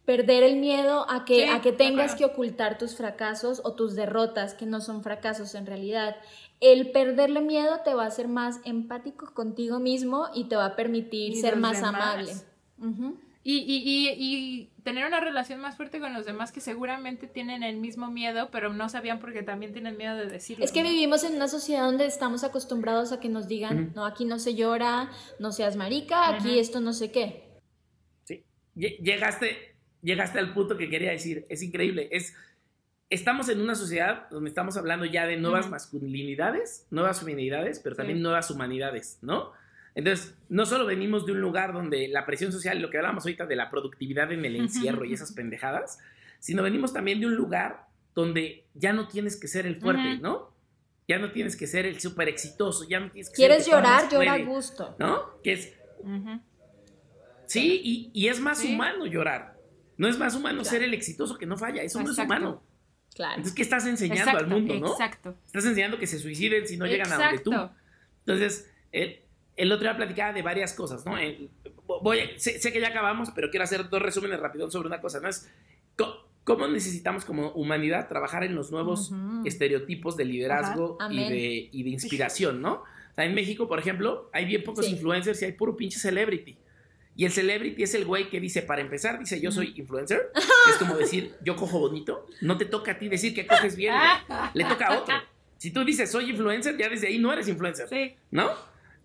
[0.09, 4.55] Perder el miedo a que, a que tengas que ocultar tus fracasos o tus derrotas,
[4.55, 6.17] que no son fracasos en realidad.
[6.61, 10.77] El perderle miedo te va a hacer más empático contigo mismo y te va a
[10.77, 12.33] permitir ser más amable.
[13.43, 17.77] Y, y, y, tener una relación más fuerte con los demás que seguramente tienen el
[17.77, 20.65] mismo miedo, pero no sabían porque también tienen miedo de decirlo.
[20.65, 24.25] Es que vivimos en una sociedad donde estamos acostumbrados a que nos digan, no, aquí
[24.25, 27.61] no se llora, no seas marica, aquí esto no sé qué.
[28.25, 28.43] Sí,
[28.75, 32.35] llegaste, llegaste al punto que quería decir, es increíble, es...
[33.11, 38.21] Estamos en una sociedad donde estamos hablando ya de nuevas masculinidades, nuevas feminidades, pero también
[38.21, 39.53] nuevas humanidades, ¿no?
[39.95, 43.47] Entonces, no solo venimos de un lugar donde la presión social, lo que hablábamos ahorita
[43.47, 45.99] de la productividad en el encierro y esas pendejadas,
[46.39, 50.23] sino venimos también de un lugar donde ya no tienes que ser el fuerte, Ujú.
[50.23, 50.53] ¿no?
[51.09, 53.81] Ya no tienes que ser el súper exitoso, ya no tienes que ¿Quieres ser el
[53.81, 54.13] que llorar?
[54.13, 54.95] Llora a gusto.
[54.99, 55.41] ¿No?
[55.43, 55.73] Que es,
[57.47, 58.75] sí, y, y es más Sí.
[58.75, 59.57] humano llorar.
[59.99, 60.71] No es más humano Claro.
[60.71, 62.33] ser el exitoso que no falla, eso no es Exacto.
[62.35, 62.63] humano.
[63.15, 63.33] Claro.
[63.35, 64.93] Entonces, ¿qué estás enseñando Exacto, al mundo, no?
[64.93, 65.35] Exacto.
[65.47, 67.51] Estás enseñando que se suiciden si no llegan a donde tú.
[67.53, 67.75] Exacto.
[68.21, 69.21] Entonces, el,
[69.57, 71.19] el otro día platicaba de varias cosas, ¿no?
[71.19, 71.51] El-
[72.03, 75.21] voy, sé, sé que ya acabamos, pero quiero hacer dos resúmenes rápidos sobre una cosa,
[75.21, 75.29] ¿no?
[75.29, 75.51] Es
[76.45, 79.43] cómo necesitamos como humanidad trabajar en los nuevos Ujú.
[79.47, 82.75] estereotipos de liderazgo y, de, y de inspiración, ¿no?
[82.75, 84.93] O sea, en México, por ejemplo, hay bien pocos Sí.
[84.93, 86.57] influencers y hay puro pinche celebrity.
[87.19, 90.31] Y el celebrity es el güey que dice, para empezar, dice, yo soy influencer.
[90.71, 92.29] es como decir, yo cojo bonito.
[92.43, 93.93] No te toca a ti decir que coges bien,
[94.29, 94.39] güey.
[94.55, 95.17] Le toca a otro.
[95.57, 97.89] Si tú dices, soy influencer, ya desde ahí no eres influencer.
[97.89, 98.15] Sí.
[98.31, 98.53] ¿no?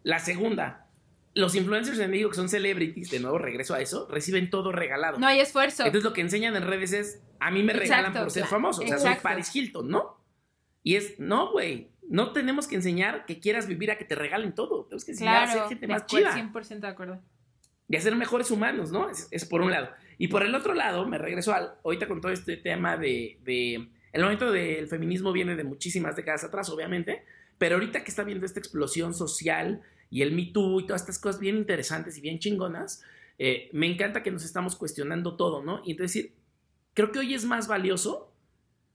[0.04, 0.86] La segunda,
[1.34, 5.18] los influencers en México que son celebrities, de nuevo regreso a eso, reciben todo regalado.
[5.18, 5.82] No hay esfuerzo.
[5.82, 8.56] Entonces lo que enseñan en redes es, a mí me regalan Exacto, por ser claro.
[8.58, 9.16] famoso, o sea, soy.
[9.24, 10.24] Paris Hilton, ¿no?
[10.84, 14.54] Y es, no, güey, no tenemos que enseñar que quieras vivir a que te regalen
[14.54, 17.20] todo, tenemos que enseñar a ser gente más chida 100% de acuerdo.
[17.90, 19.10] Y a ser mejores humanos, ¿no?
[19.10, 19.90] Es, es por un lado.
[20.18, 23.90] Y por el otro lado, me regreso al, ahorita con todo este tema de, de
[24.14, 27.24] el momento del feminismo viene de muchísimas décadas atrás, obviamente,
[27.58, 31.18] pero ahorita que está viendo esta explosión social y el Me Too y todas estas
[31.18, 33.04] cosas bien interesantes y bien chingonas,
[33.40, 35.82] eh, me encanta que nos estamos cuestionando todo, ¿no?
[35.84, 36.36] Y entonces decir,
[36.94, 38.32] creo que hoy es más valioso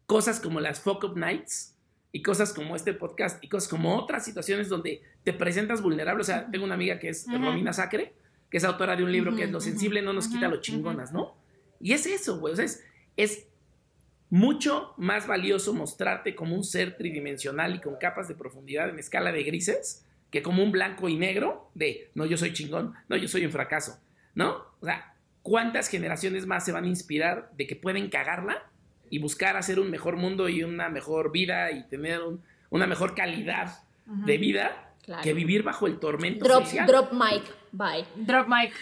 [0.06, 1.76] cosas como las Fuck Up Nights
[2.12, 6.22] y cosas como este podcast y cosas como otras situaciones donde te presentas vulnerable.
[6.22, 7.36] O sea, tengo una amiga que es Ujú.
[7.36, 8.14] Romina Sacre,
[8.50, 11.12] que es autora de un libro que es Lo sensible no nos quita lo chingonas,
[11.12, 11.34] ¿no?
[11.80, 12.52] Y es eso, güey.
[12.54, 12.82] O sea, es,
[13.16, 13.46] es
[14.30, 19.32] mucho más valioso mostrarte como un ser tridimensional y con capas de profundidad en escala
[19.32, 23.28] de grises que como un blanco y negro de no, yo soy chingón, no, yo
[23.28, 23.98] soy un fracaso,
[24.34, 24.64] ¿no?
[24.80, 28.62] O sea, ¿cuántas generaciones más se van a inspirar de que pueden cagarla
[29.08, 33.14] y buscar hacer un mejor mundo y una mejor vida y tener un- una mejor
[33.14, 35.22] calidad de vida Claro.
[35.22, 36.86] que vivir bajo el tormento Drop, social?
[36.86, 37.42] drop mic.
[37.72, 38.04] Bye.
[38.16, 38.72] Drop mic.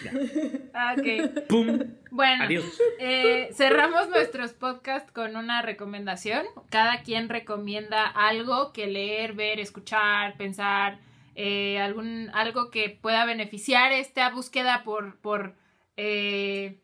[0.73, 1.47] Ah, Ok.
[1.47, 1.79] ¡Pum!
[2.11, 2.65] Bueno, Adiós.
[2.99, 6.45] eh, cerramos nuestros podcasts con una recomendación.
[6.69, 10.99] Cada quien recomienda algo que leer, ver, escuchar, pensar,
[11.35, 15.53] eh, algún, algo que pueda beneficiar esta búsqueda por, por
[15.97, 16.79] eh,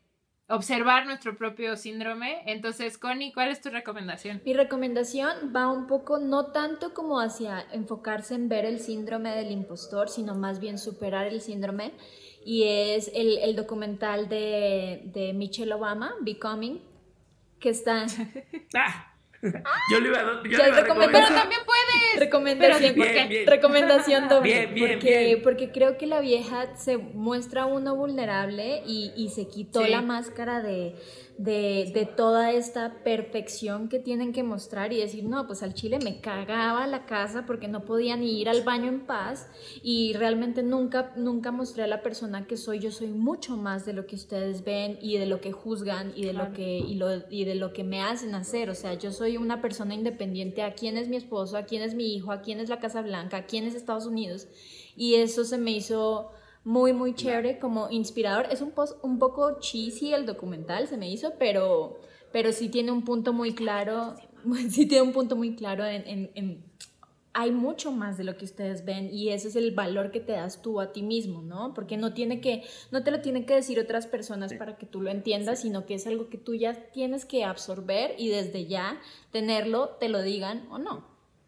[0.47, 2.43] observar nuestro propio síndrome.
[2.45, 4.41] Entonces, Connie, ¿cuál es tu recomendación?
[4.45, 9.51] Mi recomendación va un poco no tanto como hacia enfocarse en ver el síndrome del
[9.51, 11.93] impostor, sino más bien superar el síndrome.
[12.45, 16.81] Y es el, el documental de, de Michelle Obama, Becoming,
[17.59, 18.05] que está...
[18.75, 19.12] ¡Ah!
[19.91, 22.19] Yo le iba a, yo Ya le iba a recomendé- Pero también puedes.
[22.19, 23.47] Recomendación, Pero, ¿por Bien, bien.
[23.47, 24.49] recomendación doble.
[24.53, 25.41] Bien, bien, porque, bien.
[25.43, 29.89] porque creo que la vieja se muestra uno vulnerable y, y se quitó Sí.
[29.91, 30.95] la máscara de,
[31.37, 35.99] de, de toda esta perfección que tienen que mostrar y decir, no, pues al chile
[36.03, 39.47] me cagaba la casa porque no podía ni ir al baño en paz
[39.81, 42.79] y realmente nunca, nunca mostré a la persona que soy.
[42.79, 46.25] Yo soy mucho más de lo que ustedes ven y de lo que juzgan y
[46.25, 46.49] de, Claro.
[46.49, 48.69] lo, que, y, lo, y de lo que me hacen hacer.
[48.69, 50.61] O sea, yo soy una persona independiente.
[50.61, 51.57] ¿A quién es mi esposo?
[51.57, 52.31] ¿A quién es mi hijo?
[52.31, 53.37] ¿A quién es la Casa Blanca?
[53.37, 54.47] ¿A quién es Estados Unidos?
[54.95, 56.31] Y eso se me hizo
[56.63, 58.47] muy, muy chévere, como inspirador.
[58.51, 61.99] Es un, pos- un poco cheesy el documental, se me hizo, pero,
[62.31, 64.15] pero sí tiene un punto muy claro,
[64.69, 66.73] sí tiene un punto muy claro en, en- en-
[67.35, 70.33] hay mucho más de lo que ustedes ven y ese es el valor que te
[70.33, 71.73] das tú a ti mismo, ¿no?
[71.73, 72.61] Porque no tiene que,
[72.91, 75.95] no te lo tienen que decir otras personas para que tú lo entiendas, sino que
[75.95, 79.01] es algo que tú ya tienes que absorber y desde ya
[79.31, 81.07] tenerlo, te lo digan o no.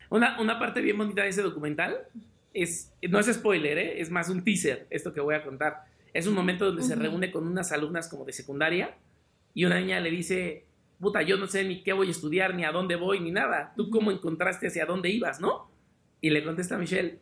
[0.09, 2.07] Una, una parte bien bonita de ese documental
[2.55, 4.01] es, no es spoiler, ¿eh?
[4.01, 5.85] es más un teaser, esto que voy a contar.
[6.13, 8.95] Es un momento donde se reúne con unas alumnas como de secundaria
[9.53, 10.65] y una niña le dice,
[10.99, 13.73] puta, yo no sé ni qué voy a estudiar, ni a dónde voy, ni nada.
[13.75, 15.69] ¿Tú cómo encontraste hacia dónde ibas, no?
[16.21, 17.19] Y le contesta a Michelle,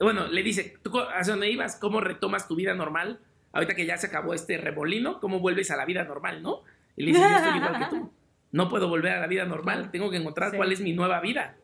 [0.00, 1.76] bueno, le dice, ¿tú hacia dónde ibas?
[1.76, 3.20] ¿Cómo retomas tu vida normal?
[3.52, 6.62] Ahorita que ya se acabó este remolino, ¿cómo vuelves a la vida normal, no?
[6.96, 8.12] Y le dice, yo estoy igual que tú.
[8.50, 10.56] No puedo volver a la vida normal, tengo que encontrar Sí.
[10.56, 11.56] cuál es mi nueva vida.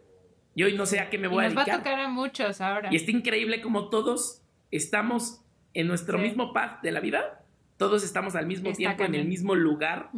[0.54, 1.82] Y hoy no sé a qué me Y voy a nos va a dedicar.
[1.84, 2.88] tocar a muchos ahora.
[2.92, 5.40] Y está increíble como todos estamos
[5.74, 6.24] en nuestro Sí.
[6.24, 7.42] mismo path de la vida.
[7.76, 10.10] Todos estamos al mismo Está tiempo en el mismo lugar,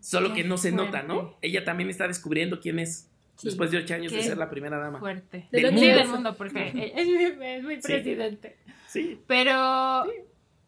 [0.00, 1.36] solo Qué que no se nota, ¿no?
[1.42, 3.46] Ella también está descubriendo quién es Sí.
[3.48, 4.98] después de ocho años de ser la primera dama.
[5.00, 5.48] Fuerte.
[5.50, 5.96] De Del que- mundo.
[5.96, 7.92] del mundo, porque es muy, es Sí.
[7.92, 8.56] presidente.
[8.86, 9.18] Sí.
[9.26, 10.04] Pero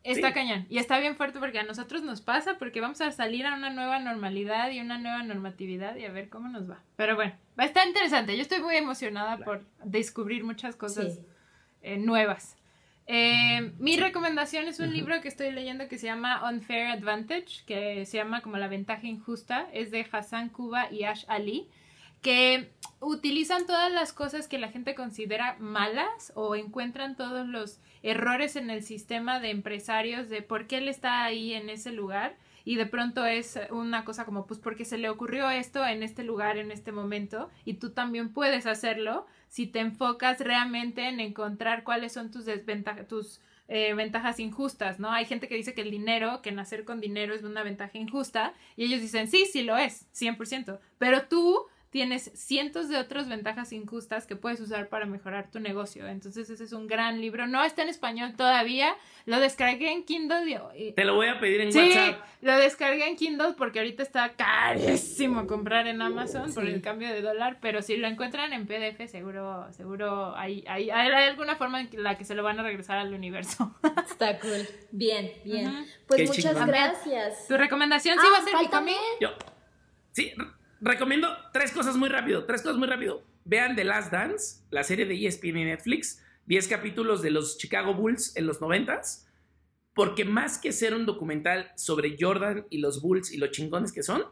[0.05, 0.35] está sí.
[0.35, 0.67] cañón.
[0.69, 3.71] Y está bien fuerte porque a nosotros nos pasa, porque vamos a salir a una
[3.71, 6.81] nueva normalidad y una nueva normatividad y a ver cómo nos va.
[6.97, 8.37] Pero bueno, va a estar interesante.
[8.37, 9.45] Yo estoy muy emocionada Claro.
[9.45, 11.21] por descubrir muchas cosas Sí.
[11.83, 12.57] eh, nuevas.
[13.09, 18.07] Eh, mi recomendación es un libro que estoy leyendo que se llama Unfair Advantage, que
[18.07, 21.69] se llama como La ventaja injusta, es de Hassan Kuba y Ash Ali,
[22.23, 28.57] que utilizan todas las cosas que la gente considera malas o encuentran todos los errores
[28.57, 32.77] en el sistema de empresarios de por qué él está ahí en ese lugar y
[32.77, 36.59] de pronto es una cosa como pues porque se le ocurrió esto en este lugar
[36.59, 42.13] en este momento y tú también puedes hacerlo si te enfocas realmente en encontrar cuáles
[42.13, 45.11] son tus desventajas tus eh, ventajas injustas, ¿no?
[45.11, 48.53] Hay gente que dice que el dinero, que nacer con dinero es una ventaja injusta
[48.77, 53.71] y ellos dicen, sí, sí lo es, 100%, pero tú tienes cientos de otras ventajas
[53.71, 56.09] injustas que puedes usar para mejorar tu negocio.
[56.09, 57.47] Entonces ese es un gran libro.
[57.47, 58.97] No está en español todavía.
[59.27, 60.59] Lo descargué en Kindle.
[60.97, 62.25] Te lo voy a pedir en sí, WhatsApp.
[62.41, 67.21] Lo descargué en Kindle porque ahorita está carísimo comprar en Amazon por el cambio de
[67.21, 67.59] dólar.
[67.61, 72.17] Pero si lo encuentran en PDF, seguro, seguro hay, hay, hay, alguna forma en la
[72.17, 73.77] que se lo van a regresar al universo.
[74.09, 74.67] Está cool.
[74.93, 75.87] Bien, bien.
[76.07, 77.49] Pues muchas gracias.
[77.49, 78.97] ¿Tu recomendación sí va a ser también?
[79.21, 79.29] Yo.
[80.13, 80.33] Sí,
[80.83, 83.23] recomiendo tres cosas muy rápido, tres cosas muy rápido.
[83.45, 87.95] Vean The Last Dance, la serie de ESPN y Netflix, 10 capítulos de los Chicago
[87.95, 89.01] Bulls en los 90
[89.95, 94.03] porque más que ser un documental sobre Jordan y los Bulls y los chingones que
[94.03, 94.25] son,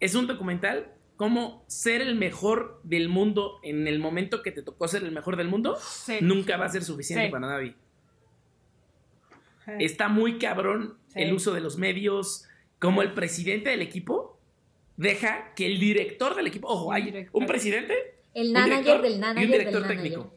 [0.00, 4.86] es un documental como ser el mejor del mundo en el momento que te tocó
[4.86, 6.18] ser el mejor del mundo, Sí.
[6.20, 7.32] nunca va a ser suficiente Sí.
[7.32, 7.74] para nadie.
[9.80, 12.44] Está muy cabrón el uso de los medios,
[12.78, 14.37] como el presidente del equipo
[14.98, 17.94] deja que el director del equipo, ojo, hay un presidente,
[18.34, 20.02] El manager director del y manager un director del manager.
[20.02, 20.34] técnico.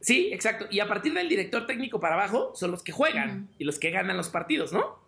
[0.00, 0.66] Sí, exacto.
[0.70, 3.90] Y a partir del director técnico para abajo son los que juegan y los que
[3.90, 4.98] ganan los partidos, ¿no?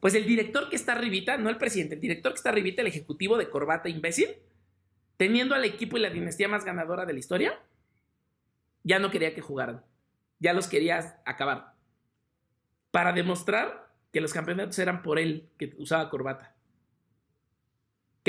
[0.00, 2.88] Pues el director que está arribita, no el presidente, el director que está arribita, el
[2.88, 4.30] ejecutivo de corbata imbécil,
[5.18, 7.60] teniendo al equipo y la dinastía más ganadora de la historia,
[8.82, 9.84] ya no quería que jugaran.
[10.38, 11.74] Ya los quería acabar.
[12.90, 16.56] Para demostrar que los campeonatos eran por él, que usaba corbata.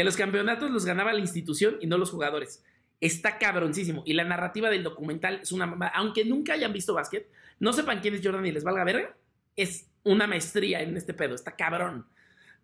[0.02, 2.64] Que los campeonatos los ganaba la institución y no los jugadores.
[3.02, 4.02] Está cabroncísimo.
[4.04, 5.92] Y la narrativa del documental es una mamá.
[5.94, 7.30] Aunque nunca hayan visto básquet,
[7.60, 9.16] no sepan quién es Jordan y les valga verga.
[9.56, 11.36] Es una maestría en este pedo.
[11.36, 12.08] Está cabrón.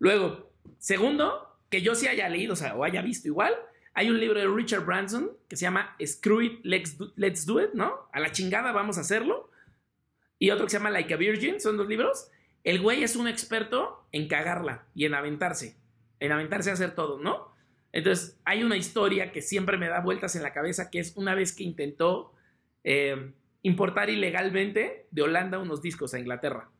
[0.00, 3.54] Luego, segundo, que yo sí haya leído o, sea, o haya visto igual.
[3.94, 7.62] Hay un libro de Richard Branson que se llama Screw It, Let's Do, Let's Do
[7.62, 8.08] It, ¿no?
[8.12, 9.48] A la chingada vamos a hacerlo.
[10.40, 12.32] Y otro que se llama Like a Virgin, son dos libros.
[12.64, 15.76] El güey es un experto en cagarla y en aventarse.
[16.20, 17.52] En aventarse a hacer todo, ¿no?
[17.92, 21.34] Entonces, hay una historia que siempre me da vueltas en la cabeza, que es una
[21.34, 22.32] vez que intentó
[22.84, 26.70] eh, importar ilegalmente de Holanda unos discos a Inglaterra.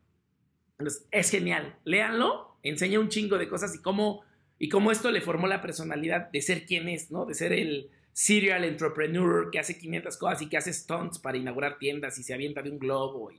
[0.77, 1.77] Entonces, es genial.
[1.83, 4.23] Léanlo, enseña un chingo de cosas y cómo,
[4.59, 7.25] y cómo esto le formó la personalidad de ser quien es, ¿no?
[7.25, 11.79] De ser el serial entrepreneur que hace 500 cosas y que hace stunts para inaugurar
[11.79, 13.31] tiendas y se avienta de un globo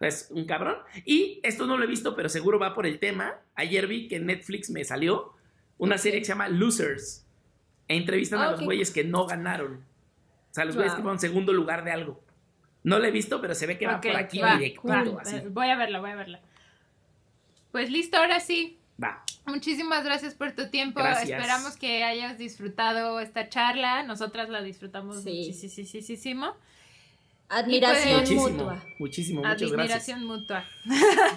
[0.00, 0.76] es un cabrón.
[1.04, 3.40] Y esto no lo he visto, pero seguro va por el tema.
[3.54, 5.32] Ayer vi que Netflix me salió
[5.78, 7.24] una serie que se llama Losers.
[7.88, 9.74] E entrevistan a Ah, los güeyes que no ganaron.
[10.50, 10.96] O sea, los güeyes Wow.
[10.98, 12.22] que fueron segundo lugar de algo.
[12.82, 15.36] No lo he visto, pero se ve que va por aquí va, directito, así.
[15.36, 16.40] eh, Voy a verla, voy a verla.
[17.72, 18.78] Pues listo, ahora sí.
[19.02, 19.22] Va.
[19.46, 21.00] Muchísimas gracias por tu tiempo.
[21.00, 21.28] Gracias.
[21.30, 24.02] Esperamos que hayas disfrutado esta charla.
[24.04, 25.48] Nosotras la disfrutamos Sí.
[25.52, 26.54] muchísimo.
[27.54, 28.84] Admiración Muchísimo, mutua.
[28.98, 30.08] muchísimo, muchas gracias.
[30.08, 30.64] Admiración mutua.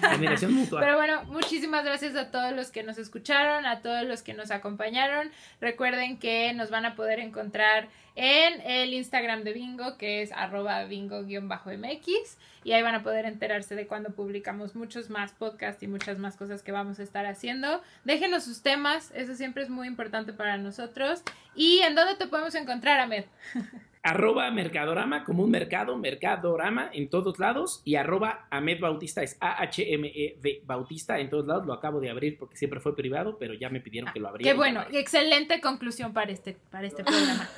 [0.02, 0.80] Admiración mutua.
[0.80, 4.50] Pero bueno, muchísimas gracias a todos los que nos escucharon, a todos los que nos
[4.50, 5.30] acompañaron.
[5.60, 10.84] Recuerden que nos van a poder encontrar en el Instagram de Bingo, que es arroba
[10.86, 16.18] bingo-mx, y ahí van a poder enterarse de cuando publicamos muchos más podcasts y muchas
[16.18, 17.80] más cosas que vamos a estar haciendo.
[18.02, 21.22] Déjenos sus temas, eso siempre es muy importante para nosotros.
[21.54, 23.24] ¿Y en dónde te podemos encontrar, Ahmed?
[24.10, 27.82] arroba Mercadorama, como un mercado, Mercadorama en todos lados.
[27.84, 31.66] Y arroba Ahmed Bautista es A-H-M-E-D Bautista en todos lados.
[31.66, 34.50] Lo acabo de abrir porque siempre fue privado, pero ya me pidieron que lo abriera.
[34.50, 37.48] Qué bueno, excelente conclusión para este, para este programa.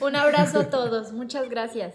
[0.00, 1.12] Un abrazo a todos.
[1.12, 1.94] Muchas gracias.